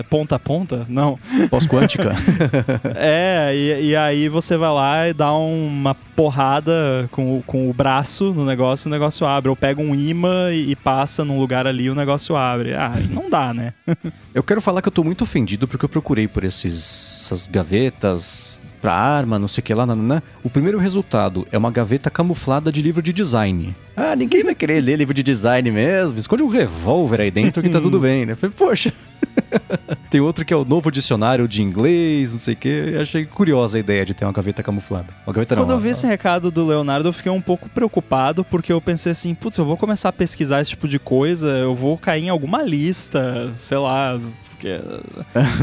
[0.09, 0.85] ponta a ponta?
[0.87, 1.19] Não.
[1.49, 2.11] Pós-quântica.
[2.95, 7.73] É, e, e aí você vai lá e dá uma porrada com, o- com o
[7.73, 9.49] braço no negócio e o negócio abre.
[9.49, 12.73] Ou pega um imã e, e passa num lugar ali e o negócio abre.
[12.73, 13.73] Ah, não dá, né?
[14.33, 18.50] eu quero falar que eu tô muito ofendido porque eu procurei por esses, essas gavetas
[18.81, 20.21] pra arma, não sei o que lá, nananã.
[20.43, 23.75] O primeiro resultado é uma gaveta camuflada de livro de design.
[23.95, 26.17] Ah, ninguém vai querer ler livro de design mesmo.
[26.17, 28.35] Esconde um revólver aí dentro que tá tudo bem, né?
[28.35, 28.91] Falei, poxa.
[30.09, 32.95] Tem outro que é o novo dicionário de inglês, não sei o que.
[32.99, 35.07] Achei curiosa a ideia de ter uma gaveta camuflada.
[35.25, 35.63] Uma gaveta não.
[35.63, 38.81] Quando eu vi uma- esse recado do Leonardo, eu fiquei um pouco preocupado, porque eu
[38.81, 42.23] pensei assim, putz, eu vou começar a pesquisar esse tipo de coisa, eu vou cair
[42.25, 44.19] em alguma lista, sei lá,
[44.61, 44.79] porque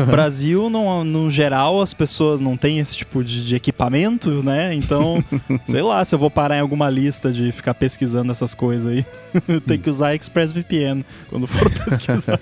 [0.03, 4.75] o Brasil, no, no geral, as pessoas não têm esse tipo de, de equipamento, né?
[4.75, 5.23] Então,
[5.65, 9.07] sei lá, se eu vou parar em alguma lista de ficar pesquisando essas coisas aí.
[9.67, 12.41] Tem que usar ExpressVPN quando for pesquisar.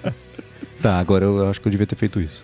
[0.81, 2.43] Tá, agora eu acho que eu devia ter feito isso.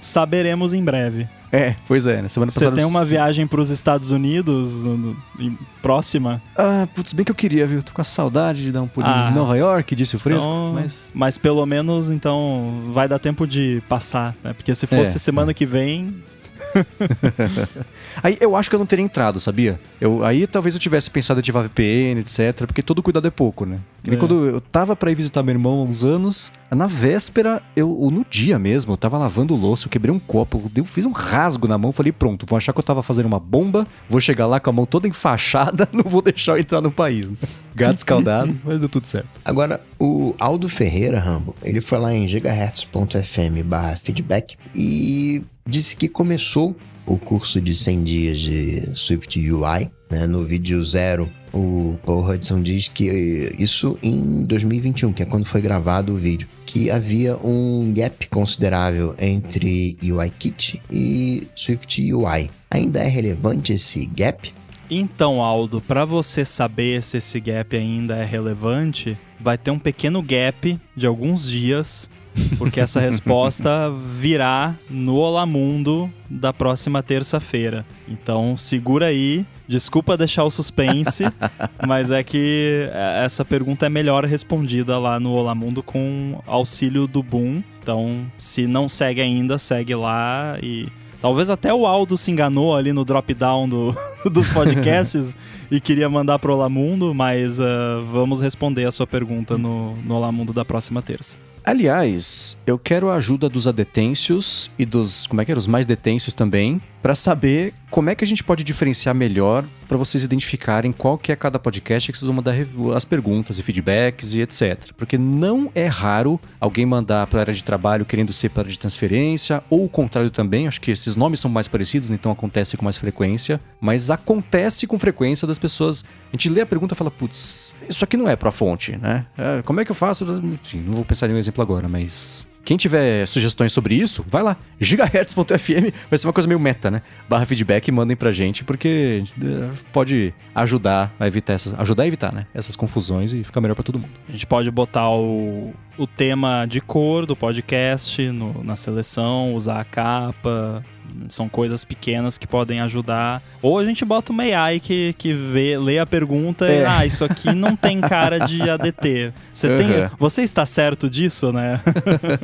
[0.00, 1.28] Saberemos em breve.
[1.52, 2.28] É, pois é, né?
[2.28, 2.76] Semana Você passada.
[2.76, 6.40] tem uma viagem para os Estados Unidos no- no- em- próxima?
[6.56, 7.82] Ah, putz, bem que eu queria, viu?
[7.82, 9.28] Tô com a saudade de dar um pulinho Ah.
[9.30, 11.10] em Nova York, disse o Fresco, Então, mas.
[11.12, 14.52] mas pelo menos, então, vai dar tempo de passar, né?
[14.52, 16.14] Porque se fosse É, semana que vem,
[18.22, 19.80] aí eu acho que eu não teria entrado, sabia?
[20.00, 22.66] Eu, aí talvez eu tivesse pensado em ativar VPN, etc.
[22.66, 23.78] Porque todo cuidado é pouco, né?
[24.06, 24.16] É.
[24.16, 28.10] quando eu tava pra ir visitar meu irmão há uns anos, na véspera, eu, ou
[28.10, 31.12] no dia mesmo, eu tava lavando o louço, eu quebrei um copo, eu fiz um
[31.12, 34.46] rasgo na mão, falei, pronto, vou achar que eu tava fazendo uma bomba, vou chegar
[34.46, 37.28] lá com a mão toda enfaixada, não vou deixar eu entrar no país.
[37.28, 37.36] Né?
[37.74, 39.28] Gato escaldado, mas deu tudo certo.
[39.44, 46.08] Agora, o Aldo Ferreira, Rambo, ele foi lá em gigahertz.fm barra feedback e disse que
[46.08, 49.90] começou o curso de 100 dias de Swift UI.
[50.10, 50.26] Né?
[50.26, 55.60] No vídeo zero, o Paul Hudson diz que isso em 2021, que é quando foi
[55.60, 62.50] gravado o vídeo, que havia um gap considerável entre UIKit e Swift UI.
[62.70, 64.52] Ainda é relevante esse gap?
[64.88, 70.20] Então, Aldo, para você saber se esse gap ainda é relevante, vai ter um pequeno
[70.20, 72.10] gap de alguns dias
[72.58, 77.84] porque essa resposta virá no Olá Mundo da próxima terça-feira.
[78.08, 79.44] Então segura aí.
[79.66, 81.24] Desculpa deixar o suspense,
[81.86, 87.06] mas é que é, essa pergunta é melhor respondida lá no Olá Mundo com auxílio
[87.06, 87.62] do Boom.
[87.80, 90.88] Então, se não segue ainda, segue lá e
[91.20, 93.94] Talvez até o Aldo se enganou ali no drop-down do,
[94.30, 95.36] dos podcasts
[95.70, 97.64] e queria mandar pro Olamundo, mas uh,
[98.10, 101.36] vamos responder a sua pergunta no, no Olamundo da próxima terça.
[101.64, 105.84] Aliás, eu quero a ajuda dos adetêncios e dos, como é que era, os mais
[105.84, 110.92] detêncios também, para saber como é que a gente pode diferenciar melhor para vocês identificarem
[110.92, 112.54] qual que é cada podcast que vocês vão mandar
[112.94, 114.92] as perguntas e feedbacks e etc.
[114.96, 118.78] Porque não é raro alguém mandar para área de trabalho querendo ser para área de
[118.78, 122.84] transferência, ou o contrário também, acho que esses nomes são mais parecidos, então acontece com
[122.84, 127.10] mais frequência, mas acontece com frequência das pessoas, a gente lê a pergunta e fala,
[127.10, 129.26] putz, isso aqui não é para fonte, né?
[129.36, 130.24] É, como é que eu faço?
[130.24, 134.42] Enfim, não vou pensar em um exemplo agora, mas quem tiver sugestões sobre isso, vai
[134.42, 134.56] lá.
[134.80, 137.02] gigahertz.fm vai ser uma coisa meio meta, né?
[137.28, 141.74] Barra feedback mandem pra gente, porque eh, pode ajudar a evitar essas.
[141.74, 142.46] Ajudar a evitar, né?
[142.54, 144.10] Essas confusões e ficar melhor para todo mundo.
[144.28, 149.80] A gente pode botar o, o tema de cor do podcast no, na seleção, usar
[149.80, 150.84] a capa,
[151.28, 153.42] são coisas pequenas que podem ajudar.
[153.62, 156.80] Ou a gente bota uma AI que, que vê, lê a pergunta é.
[156.80, 159.32] e, ah, isso aqui não tem cara de ADT.
[159.52, 159.76] Você, uhum.
[159.76, 159.86] tem,
[160.18, 161.80] você está certo disso, né?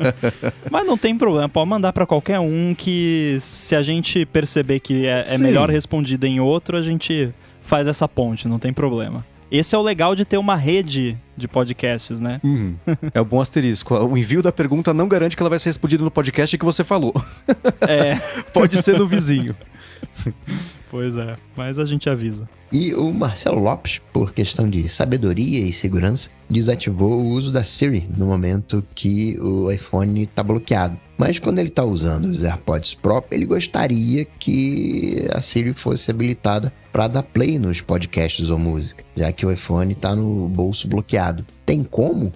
[0.70, 5.06] Mas não tem problema, pode mandar para qualquer um que se a gente perceber que
[5.06, 9.24] é, é melhor respondido em outro, a gente faz essa ponte, não tem problema.
[9.50, 12.40] Esse é o legal de ter uma rede de podcasts, né?
[12.42, 12.76] Uhum.
[13.14, 13.94] É o bom asterisco.
[13.94, 16.82] O envio da pergunta não garante que ela vai ser respondida no podcast que você
[16.82, 17.14] falou.
[17.80, 18.16] É.
[18.52, 19.54] Pode ser no vizinho.
[20.90, 22.48] Pois é, mas a gente avisa.
[22.72, 28.08] E o Marcelo Lopes, por questão de sabedoria e segurança, desativou o uso da Siri
[28.16, 30.98] no momento que o iPhone está bloqueado.
[31.16, 36.72] Mas quando ele está usando os AirPods Pro, ele gostaria que a Siri fosse habilitada
[36.92, 41.46] para dar play nos podcasts ou música, já que o iPhone está no bolso bloqueado.
[41.64, 42.32] Tem como?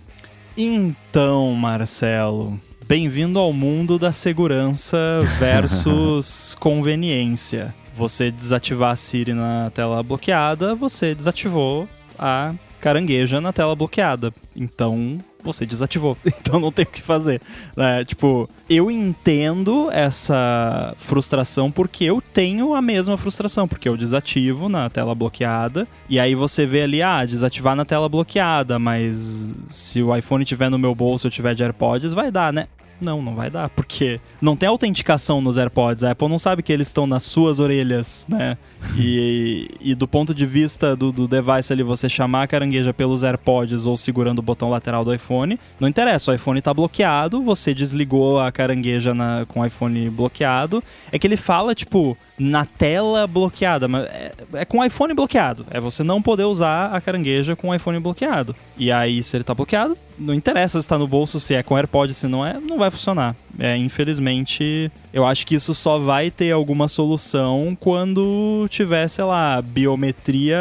[0.57, 4.97] Então, Marcelo, bem-vindo ao mundo da segurança
[5.39, 11.89] versus conveniência você desativar a Siri na tela bloqueada, você desativou
[12.19, 14.33] a carangueja na tela bloqueada.
[14.57, 16.17] Então, você desativou.
[16.41, 17.41] Então não tem o que fazer.
[17.77, 24.69] É, tipo, eu entendo essa frustração porque eu tenho a mesma frustração, porque eu desativo
[24.69, 30.03] na tela bloqueada e aí você vê ali, ah, desativar na tela bloqueada, mas se
[30.03, 32.67] o iPhone tiver no meu bolso eu tiver de AirPods, vai dar, né?
[33.01, 36.05] Não, não vai dar, porque não tem autenticação nos AirPods.
[36.05, 38.59] A Apple não sabe que eles estão nas suas orelhas, né?
[38.99, 43.25] E, e do ponto de vista do, do device ali, você chamar a carangueja pelos
[43.25, 47.73] AirPods ou segurando o botão lateral do iPhone, não interessa, o iPhone está bloqueado, você
[47.73, 50.83] desligou a carangueja na, com o iPhone bloqueado.
[51.11, 53.87] É que ele fala, tipo, na tela bloqueada.
[53.87, 55.67] Mas é, é, com o iPhone bloqueado.
[55.71, 58.57] É você não poder usar a carangueja com o iPhone bloqueado.
[58.79, 61.77] E aí, se ele tá bloqueado, não interessa se tá no bolso, se é com
[61.77, 63.37] AirPod, se não é, não vai funcionar.
[63.59, 69.61] É, infelizmente, eu acho que isso só vai ter alguma solução quando tiver, sei lá,
[69.61, 70.57] biometria,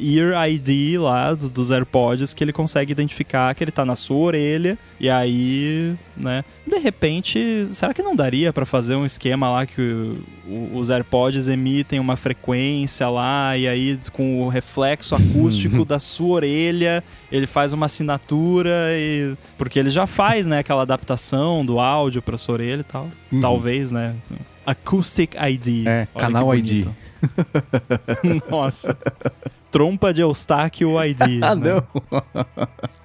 [0.00, 4.78] Ear ID lá dos AirPods, que ele consegue identificar que ele tá na sua orelha.
[4.98, 6.44] E aí, né?
[6.66, 10.16] De repente, será que não daria para fazer um esquema lá que
[10.72, 17.04] os AirPods emitem uma frequência lá e aí com o reflexo acústico da sua orelha,
[17.30, 22.36] ele faz uma assinatura e porque ele já faz, né, aquela adaptação do áudio para
[22.36, 23.08] sua orelha e tal.
[23.32, 23.40] Uhum.
[23.40, 24.14] Talvez, né?
[24.66, 25.86] Acoustic ID.
[25.86, 26.86] É, Olha canal ID.
[28.50, 28.96] Nossa.
[29.70, 31.20] trompa de Eustáquio ID.
[31.42, 31.74] Ah, né?
[31.74, 32.22] não.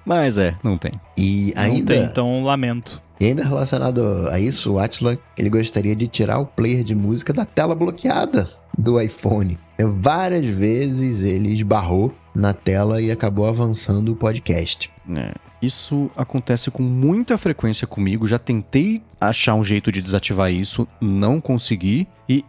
[0.04, 0.92] Mas é, não tem.
[1.16, 3.02] E Não ainda, tem, então lamento.
[3.20, 7.32] e ainda relacionado a isso, o Atila ele gostaria de tirar o player de música
[7.32, 9.58] da tela bloqueada do iPhone.
[9.78, 14.90] Várias vezes ele esbarrou na tela e acabou avançando o podcast.
[15.16, 18.28] É, isso acontece com muita frequência comigo.
[18.28, 22.06] Já tentei achar um jeito de desativar isso, não consegui.
[22.28, 22.44] E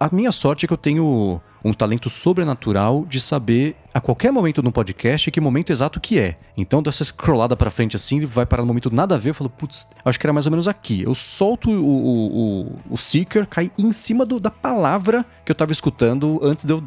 [0.00, 4.62] a minha sorte é que eu tenho um talento sobrenatural de saber a qualquer momento
[4.62, 6.38] no podcast que momento exato que é.
[6.56, 9.30] Então, dessa scrollada pra frente assim, vai parar no momento nada a ver.
[9.30, 11.02] Eu falo, putz, acho que era mais ou menos aqui.
[11.02, 15.56] Eu solto o, o, o, o seeker, cai em cima do- da palavra que eu
[15.56, 16.82] tava escutando antes de eu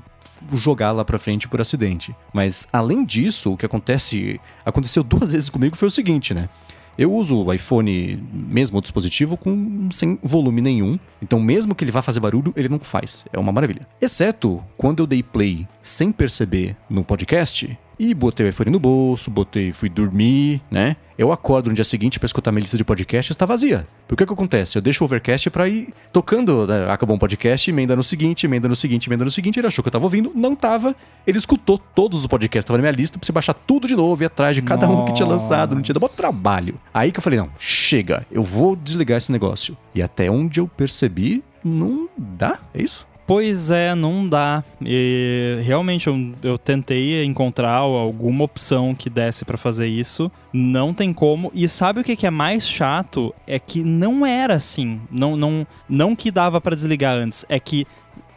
[0.53, 2.15] jogar lá pra frente por acidente.
[2.33, 6.49] Mas além disso, o que acontece, aconteceu duas vezes comigo foi o seguinte, né?
[6.97, 10.99] Eu uso o iPhone, mesmo o dispositivo, com sem volume nenhum.
[11.21, 13.25] Então, mesmo que ele vá fazer barulho, ele não faz.
[13.31, 13.87] É uma maravilha.
[14.01, 19.29] Exceto quando eu dei play sem perceber no podcast e botei o iPhone no bolso,
[19.29, 20.95] botei, fui dormir, né?
[21.17, 23.85] Eu acordo no dia seguinte pra escutar minha lista de podcasts está vazia.
[24.07, 24.77] Porque o que acontece?
[24.77, 26.89] Eu deixo o overcast pra ir tocando, né?
[26.89, 29.89] acabou um podcast, emenda no seguinte, emenda no seguinte, emenda no seguinte, ele achou que
[29.89, 30.95] eu tava ouvindo, não tava.
[31.27, 34.23] Ele escutou todos os podcasts, tava na minha lista pra você baixar tudo de novo
[34.23, 36.79] e ir atrás de cada um que tinha lançado, não tinha dado trabalho.
[36.93, 39.75] Aí que eu falei, não, chega, eu vou desligar esse negócio.
[39.93, 43.08] E até onde eu percebi, não dá, é isso?
[43.29, 44.63] Pois é, não dá.
[44.83, 50.31] E realmente eu, eu tentei encontrar alguma opção que desse pra fazer isso.
[50.51, 51.51] Não tem como.
[51.53, 53.31] E sabe o que, que é mais chato?
[53.45, 54.99] É que não era assim.
[55.11, 57.45] Não, não, não que dava pra desligar antes.
[57.47, 57.85] É que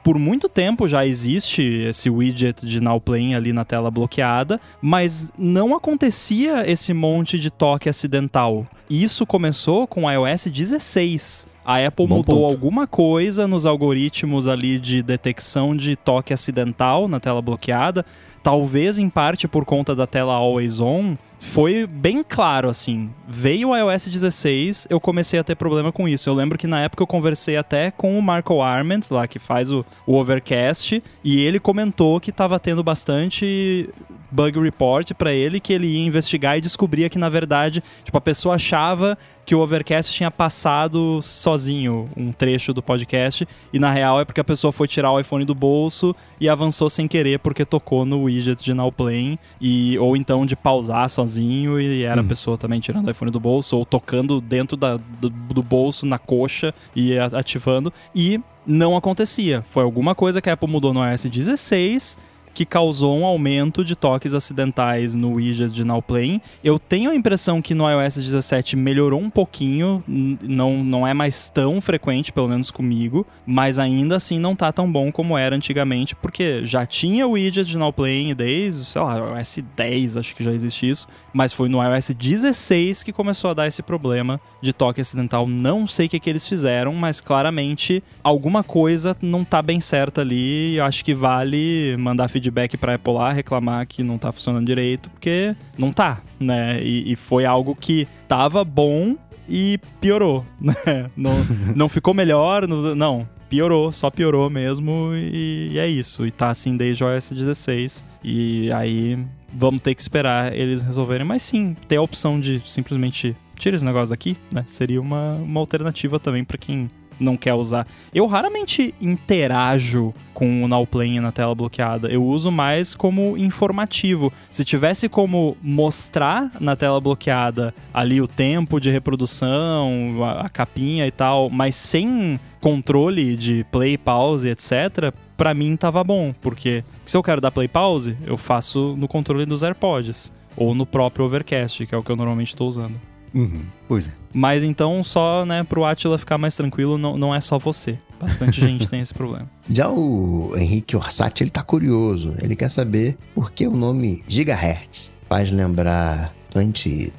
[0.05, 5.33] por muito tempo já existe esse widget de Now Playing ali na tela bloqueada, mas
[5.39, 8.67] não acontecia esse monte de toque acidental.
[8.91, 11.47] Isso começou com o iOS 16.
[11.65, 12.45] A Apple Bom mudou ponto.
[12.45, 18.05] alguma coisa nos algoritmos ali de detecção de toque acidental na tela bloqueada,
[18.43, 21.17] talvez em parte por conta da tela Always On.
[21.43, 23.11] Foi bem claro assim.
[23.27, 26.31] Veio o iOS 16, eu comecei a ter problema com isso.
[26.31, 29.71] Eu lembro que na época eu conversei até com o Marco Arment, lá que faz
[29.71, 33.91] o, o Overcast, e ele comentou que estava tendo bastante
[34.33, 38.21] bug report pra ele que ele ia investigar e descobria que na verdade, tipo, a
[38.21, 44.21] pessoa achava que o Overcast tinha passado sozinho um trecho do podcast e na real
[44.21, 47.65] é porque a pessoa foi tirar o iPhone do bolso e avançou sem querer porque
[47.65, 52.25] tocou no widget de Now Playing e ou então de pausar sozinho e era a
[52.25, 56.19] pessoa também tirando o iPhone do bolso ou tocando dentro da, do, do bolso na
[56.19, 59.65] coxa e ativando e não acontecia.
[59.71, 62.17] Foi alguma coisa que a Apple mudou no iOS 16
[62.55, 66.41] que causou um aumento de toques acidentais no widget de Now Playing.
[66.63, 71.49] Eu tenho a impressão que no iOS 17 melhorou um pouquinho, não, não é mais
[71.49, 76.15] tão frequente, pelo menos comigo, mas ainda assim não tá tão bom como era antigamente,
[76.15, 80.45] porque já tinha o widget de Now Playing desde, sei lá, iOS 10, acho que
[80.45, 84.73] já existe isso, mas foi no iOS 16 que começou a dar esse problema de
[84.73, 85.47] toque acidental.
[85.47, 90.21] Não sei o que, que eles fizeram, mas claramente alguma coisa não tá bem certa
[90.21, 90.77] ali.
[90.77, 92.42] Eu acho que vale mandar feedback
[92.79, 96.83] pra Apple lá, reclamar que não tá funcionando direito, porque não tá, né?
[96.83, 99.17] E, e foi algo que tava bom
[99.49, 100.75] e piorou, né?
[101.17, 101.35] Não,
[101.75, 103.29] não ficou melhor, não-.
[103.49, 106.27] Piorou, só piorou mesmo e, e é isso.
[106.27, 108.03] E tá assim desde o iOS 16.
[108.25, 109.19] E aí
[109.53, 111.27] vamos ter que esperar eles resolverem.
[111.27, 114.65] Mas sim, ter a opção de simplesmente tira esse negócio daqui, né?
[114.67, 116.91] Seria uma, uma alternativa também pra quem
[117.23, 117.87] não quer usar.
[118.15, 122.09] Eu raramente interajo com o Now Playing na tela bloqueada.
[122.09, 124.33] Eu uso mais como informativo.
[124.51, 131.07] Se tivesse como mostrar na tela bloqueada ali o tempo de reprodução, a, a capinha
[131.07, 137.17] e tal, mas sem controle de play, pause, etc., pra mim tava bom, porque se
[137.17, 141.87] eu quero dar play pause, eu faço no controle dos AirPods ou no próprio Overcast,
[141.87, 143.12] que é o que eu normalmente estou usando.
[143.35, 143.63] Uhum.
[143.89, 144.11] Pois é.
[144.33, 147.99] Mas então, só, né, pro Atila ficar mais tranquilo, não, não é só você.
[148.21, 149.51] Bastante gente tem esse problema.
[149.69, 152.35] Já o Henrique Orsatti, ele tá curioso.
[152.41, 157.13] Ele quer saber por que o nome Gigahertz faz lembrar 20,000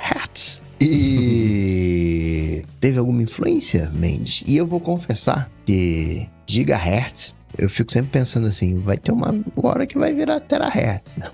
[0.00, 0.62] Hertz.
[0.80, 4.42] E teve alguma influência, Mendes?
[4.46, 9.86] E eu vou confessar que Gigahertz, eu fico sempre pensando assim, vai ter uma hora
[9.86, 11.30] que vai virar terahertz, não?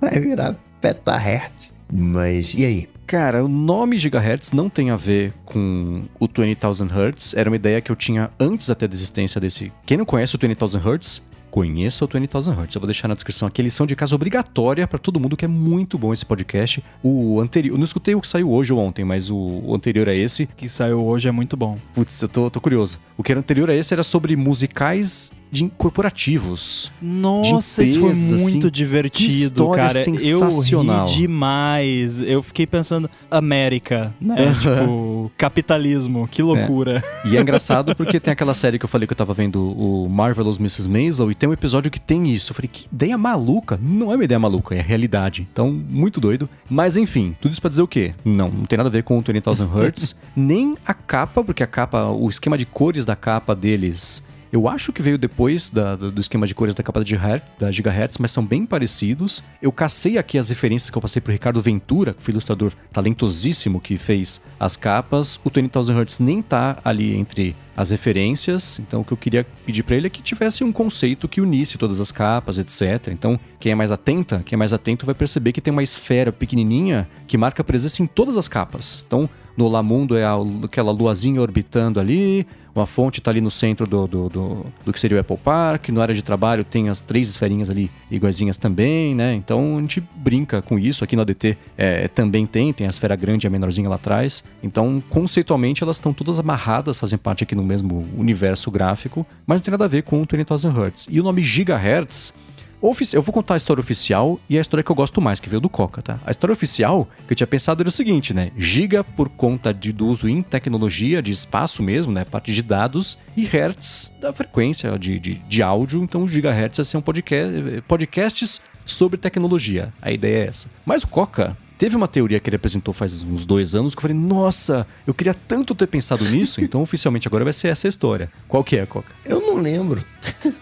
[0.00, 1.74] vai virar petahertz.
[1.92, 2.88] Mas e aí?
[3.06, 7.34] Cara, o nome gigahertz não tem a ver com o 20,000 Hz.
[7.34, 9.72] Era uma ideia que eu tinha antes até da existência desse.
[9.84, 11.20] Quem não conhece o 20,000 Hz,
[11.50, 12.74] conheça o 20,000 Hz.
[12.76, 15.44] Eu vou deixar na descrição aqui a lição de casa obrigatória pra todo mundo que
[15.44, 16.84] é muito bom esse podcast.
[17.02, 20.08] O anterior, eu não escutei o que saiu hoje ou ontem, mas o, o anterior
[20.08, 21.78] a esse, que saiu hoje é muito bom.
[21.92, 23.00] putz, eu tô, tô curioso.
[23.16, 26.92] O que era anterior a esse era sobre musicais de corporativos.
[27.00, 28.72] Nossa, de isso foi empresas, muito assim.
[28.72, 29.90] divertido, Que cara.
[29.90, 31.06] sensacional.
[31.06, 32.20] Eu ri demais.
[32.20, 34.52] Eu fiquei pensando, América, né?
[34.54, 37.02] tipo, capitalismo, que loucura.
[37.24, 40.08] E é engraçado porque tem aquela série que eu falei que eu tava vendo, o
[40.08, 40.88] Marvelous Mrs.
[40.88, 42.52] Maisel, e tem um episódio que tem isso.
[42.52, 43.78] Eu falei, que ideia maluca.
[43.82, 45.46] Não é uma ideia maluca, é realidade.
[45.52, 46.48] Então, muito doido.
[46.68, 48.14] Mas enfim, tudo isso pra dizer o quê?
[48.24, 51.66] Não, não tem nada a ver com o 20,000 Hertz, nem a capa, porque a
[51.66, 54.22] capa, o esquema de cores da capa deles
[54.52, 57.70] eu acho que veio depois da- do esquema de cores da capa de Her- da
[57.70, 59.42] Gigahertz, mas são bem parecidos.
[59.62, 63.80] Eu cacei aqui as referências que eu passei pro Ricardo Ventura, que foi ilustrador talentosíssimo
[63.80, 65.38] que fez as capas.
[65.44, 69.82] O 20,000 Hertz nem tá ali entre as referências, então o que eu queria pedir
[69.82, 73.08] pra ele é que tivesse um conceito que unisse todas as capas, etc.
[73.10, 76.30] Então, quem é mais atenta, quem é mais atento vai perceber que tem uma esfera
[76.30, 79.02] pequenininha que marca presença em todas as capas.
[79.06, 80.24] Então, no Lamundo é
[80.62, 85.00] aquela luazinha orbitando ali, uma fonte tá ali no centro do, do, do, do que
[85.00, 85.88] seria o Apple Park.
[85.88, 89.34] No área de trabalho tem as três esferinhas ali iguaizinhas também, né?
[89.34, 91.04] Então a gente brinca com isso.
[91.04, 94.44] Aqui no ADT é, também tem, tem a esfera grande e a menorzinha lá atrás.
[94.62, 99.64] Então, conceitualmente, elas estão todas amarradas, fazem parte aqui no mesmo universo gráfico, mas não
[99.64, 101.08] tem nada a ver com o 20,000 Hz.
[101.10, 102.34] E o nome Gigahertz
[102.82, 105.48] Ofici- Eu vou contar a história oficial e a história que eu gosto mais, que
[105.48, 106.18] veio do Coca, tá?
[106.24, 108.50] A história oficial que eu tinha pensado era o seguinte, né?
[108.56, 112.24] Giga por conta de, do uso em tecnologia, de espaço mesmo, né?
[112.24, 116.02] Parte de dados, e Hertz da frequência de, de, de áudio.
[116.02, 119.92] Então, Gigahertz é ser um podcast, podcasts sobre tecnologia.
[120.00, 120.68] A ideia é essa.
[120.86, 124.02] Mas o Coca teve uma teoria que ele apresentou faz uns dois anos que eu
[124.02, 127.88] falei, nossa, eu queria tanto ter pensado nisso, então oficialmente agora vai ser essa a
[127.88, 128.30] história.
[128.46, 129.08] Qual que é, Coca?
[129.24, 130.04] Eu não lembro.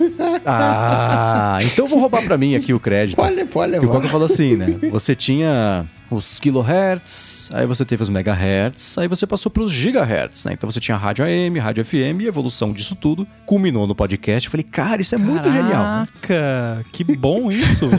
[0.51, 3.17] Ah, então vou roubar pra mim aqui o crédito.
[3.17, 4.13] Pode, pode Porque o Coca levar.
[4.13, 4.67] falou assim, né?
[4.91, 10.53] Você tinha os kilohertz, aí você teve os megahertz, aí você passou pros gigahertz, né?
[10.53, 14.47] Então você tinha rádio AM, rádio FM, e evolução disso tudo culminou no podcast.
[14.47, 16.07] Eu falei, cara, isso é muito genial.
[16.21, 17.89] Caraca, que bom isso.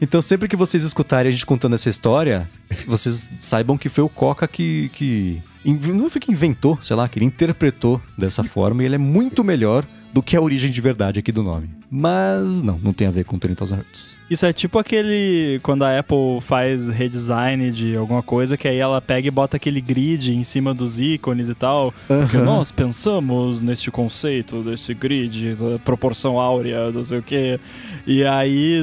[0.00, 2.50] Então sempre que vocês escutarem a gente contando essa história,
[2.88, 4.90] vocês saibam que foi o Coca que...
[4.92, 8.98] que não foi que inventou, sei lá, que ele interpretou dessa forma e ele é
[8.98, 11.70] muito melhor do que a origem de verdade aqui do nome.
[11.94, 14.16] Mas não, não tem a ver com 30,000 Hz.
[14.30, 15.60] Isso é tipo aquele.
[15.62, 19.78] Quando a Apple faz redesign de alguma coisa, que aí ela pega e bota aquele
[19.78, 21.92] grid em cima dos ícones e tal.
[22.08, 22.46] Porque Aham.
[22.46, 27.60] nós pensamos neste conceito, desse grid, da proporção áurea, não sei o quê.
[28.06, 28.82] E aí.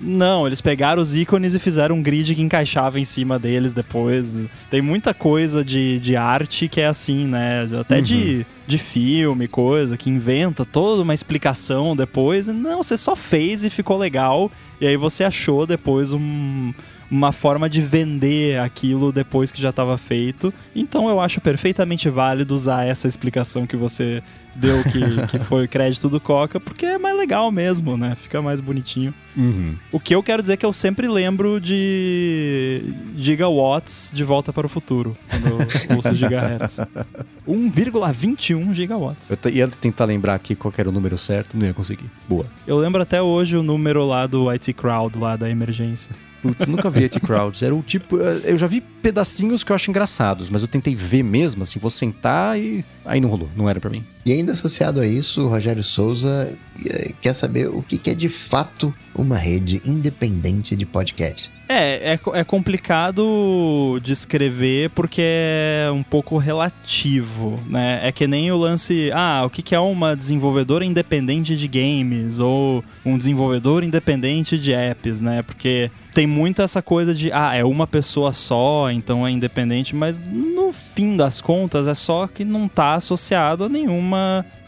[0.00, 4.38] Não, eles pegaram os ícones e fizeram um grid que encaixava em cima deles depois.
[4.70, 7.68] Tem muita coisa de, de arte que é assim, né?
[7.78, 12.46] Até de, de filme, coisa, que inventa toda uma explicação depois.
[12.48, 14.52] Não, você só fez e ficou legal.
[14.78, 16.74] E aí você achou depois um-
[17.10, 20.52] uma forma de vender aquilo depois que já estava feito.
[20.74, 24.22] Então eu acho perfeitamente válido usar essa explicação que você
[24.54, 28.14] deu, que, que foi o crédito do Coca, porque é mais legal mesmo, né?
[28.14, 29.14] Fica mais bonitinho.
[29.36, 29.76] Uhum.
[29.92, 34.66] O que eu quero dizer é que eu sempre lembro de gigawatts de volta para
[34.66, 36.80] o futuro, quando eu ouço gigahertz.
[37.48, 39.30] 1,21 gigawatts.
[39.30, 42.10] Eu ia tentar lembrar aqui qual era o número certo, não ia conseguir.
[42.28, 42.46] Boa.
[42.66, 46.14] Eu lembro até hoje o número lá do IT Crowd, lá da emergência.
[46.42, 47.62] Putz, nunca vi IT Crowds.
[47.62, 48.16] Era o tipo.
[48.16, 51.90] Eu já vi pedacinhos que eu acho engraçados, mas eu tentei ver mesmo, assim, vou
[51.90, 52.84] sentar e.
[53.04, 54.04] Aí não rolou, não era pra mim.
[54.28, 56.54] E ainda associado a isso, o Rogério Souza
[56.84, 61.50] eh, quer saber o que é de fato uma rede independente de podcast.
[61.66, 68.00] É, é, é complicado de escrever porque é um pouco relativo, né?
[68.02, 72.84] É que nem o lance, ah, o que é uma desenvolvedora independente de games ou
[73.06, 75.42] um desenvolvedor independente de apps, né?
[75.42, 80.20] Porque tem muito essa coisa de, ah, é uma pessoa só, então é independente, mas
[80.20, 84.17] no fim das contas é só que não tá associado a nenhuma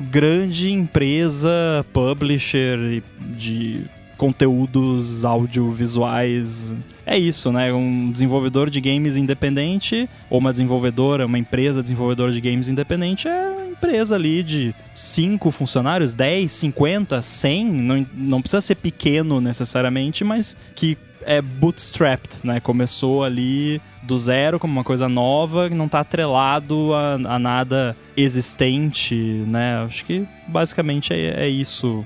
[0.00, 3.84] grande empresa, publisher de
[4.20, 6.74] conteúdos audiovisuais.
[7.06, 7.72] É isso, né?
[7.72, 13.50] Um desenvolvedor de games independente, ou uma desenvolvedora, uma empresa desenvolvedora de games independente, é
[13.50, 20.22] uma empresa ali de 5 funcionários, 10, 50, 100, não, não precisa ser pequeno necessariamente,
[20.22, 22.60] mas que é bootstrapped, né?
[22.60, 27.96] Começou ali do zero como uma coisa nova, que não tá atrelado a, a nada
[28.16, 29.84] existente, né?
[29.84, 32.04] Acho que basicamente é, é isso.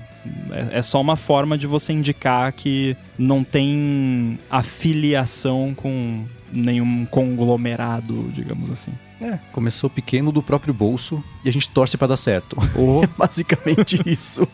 [0.51, 8.31] É, é só uma forma de você indicar que não tem afiliação com nenhum conglomerado,
[8.33, 8.93] digamos assim.
[9.21, 12.57] É, começou pequeno do próprio bolso e a gente torce pra dar certo.
[13.03, 14.47] É basicamente isso.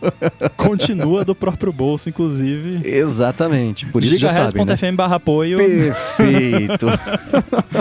[0.56, 2.86] Continua do próprio bolso, inclusive.
[2.88, 3.86] Exatamente.
[3.86, 4.76] Por isso já sabem, né?
[4.76, 5.56] Gigahertz.fm barra apoio.
[5.56, 6.86] Perfeito.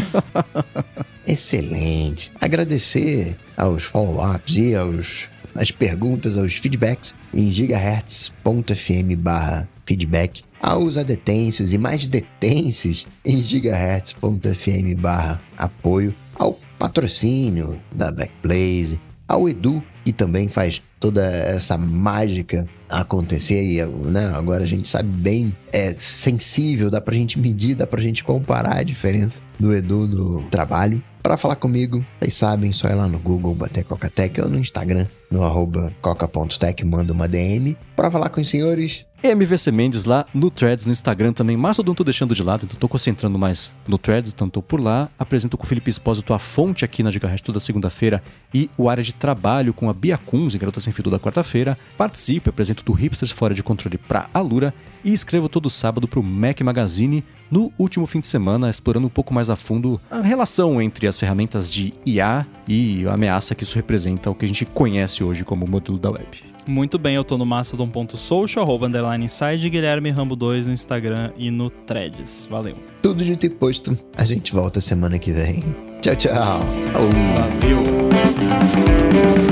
[1.27, 2.31] Excelente.
[2.39, 11.73] Agradecer aos follow-ups e aos as perguntas, os feedbacks em gigahertz.fm barra feedback aos adetêncios
[11.73, 20.47] e mais detêncios em gigahertz.fm barra apoio ao patrocínio da Backblaze, ao Edu, que também
[20.47, 26.99] faz toda essa mágica acontecer e né, agora a gente sabe bem, é sensível, dá
[26.99, 31.03] pra gente medir, dá pra gente comparar a diferença do Edu no trabalho.
[31.21, 35.05] Para falar comigo, vocês sabem, só ir lá no Google, bater Coca-Tech ou no Instagram,
[35.29, 37.77] no arroba coca.tech, manda uma DM.
[37.95, 41.57] Para falar com os senhores, MVC Mendes lá no Threads, no Instagram também.
[41.57, 45.09] Mastodon tô deixando de lado, então tô concentrando mais no Threads, então tô por lá.
[45.17, 49.03] Apresento com o Felipe Espósito a fonte aqui na Gigahertz toda segunda-feira e o área
[49.03, 51.77] de trabalho com a Bia Kunz, Garota Sem Fio toda quarta-feira.
[51.97, 56.61] Participe, apresento do Hipsters Fora de Controle pra Alura e escrevo todo sábado pro Mac
[56.61, 61.07] Magazine no último fim de semana, explorando um pouco mais a fundo a relação entre
[61.07, 65.23] as ferramentas de IA e a ameaça que isso representa ao que a gente conhece
[65.23, 66.48] hoje como modelo da web.
[66.67, 71.49] Muito bem, eu tô no mastodon.social, arroba underline inside, Guilherme Rambo 2 no Instagram e
[71.49, 72.47] no Threads.
[72.49, 72.75] Valeu.
[73.01, 73.97] Tudo dito e posto.
[74.15, 75.63] A gente volta semana que vem.
[76.01, 76.61] Tchau, tchau.
[76.91, 77.09] Falou.
[77.35, 79.48] Valeu.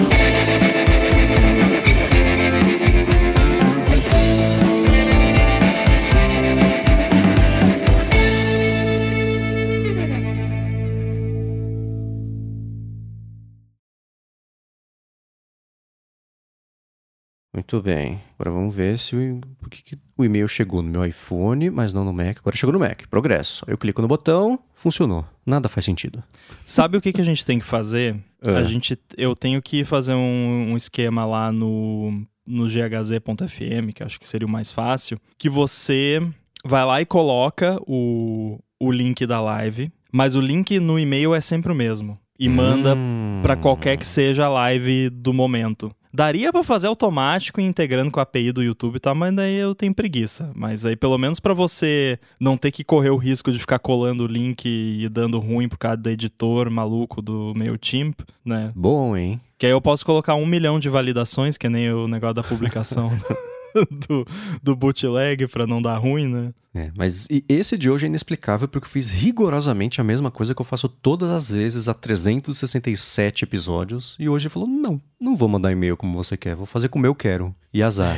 [17.57, 18.21] Muito bem.
[18.37, 19.41] Agora vamos ver se o,
[19.71, 22.37] que o e-mail chegou no meu iPhone, mas não no Mac.
[22.37, 23.07] Agora chegou no Mac.
[23.09, 23.65] Progresso.
[23.67, 25.25] Eu clico no botão, funcionou.
[25.43, 26.23] Nada faz sentido.
[26.63, 28.15] Sabe o que, que a gente tem que fazer?
[28.43, 28.51] É.
[28.51, 34.19] A gente, eu tenho que fazer um, um esquema lá no, no ghz.fm, que acho
[34.19, 36.21] que seria o mais fácil, que você
[36.63, 41.41] vai lá e coloca o, o link da live, mas o link no e-mail é
[41.41, 42.19] sempre o mesmo.
[42.39, 43.39] E manda Hum.
[43.41, 45.91] pra qualquer que seja a live do momento.
[46.17, 49.53] Daria pra fazer automático e integrando com a API do YouTube e tal, mas daí
[49.53, 50.49] eu tenho preguiça.
[50.55, 54.23] Mas aí pelo menos pra você não ter que correr o risco de ficar colando
[54.23, 58.71] o link e dando ruim por causa do editor maluco do MailChimp, né?
[58.75, 59.39] Bom, hein?
[59.59, 63.11] Que aí eu posso colocar um milhão de validações, que nem o negócio da publicação
[64.07, 64.25] do,
[64.61, 66.53] do bootleg pra não dar ruim, né?
[66.77, 70.61] É, mas esse de hoje é inexplicável porque eu fiz rigorosamente a mesma coisa que
[70.61, 74.15] eu faço todas as vezes há 367 episódios.
[74.19, 77.05] E hoje ele falou: não, não vou mandar e-mail como você quer, vou fazer como
[77.05, 77.53] eu quero.
[77.73, 78.15] E azar.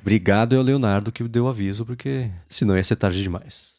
[0.00, 3.76] Obrigado ao Leonardo que deu aviso, porque senão ia ser tarde demais.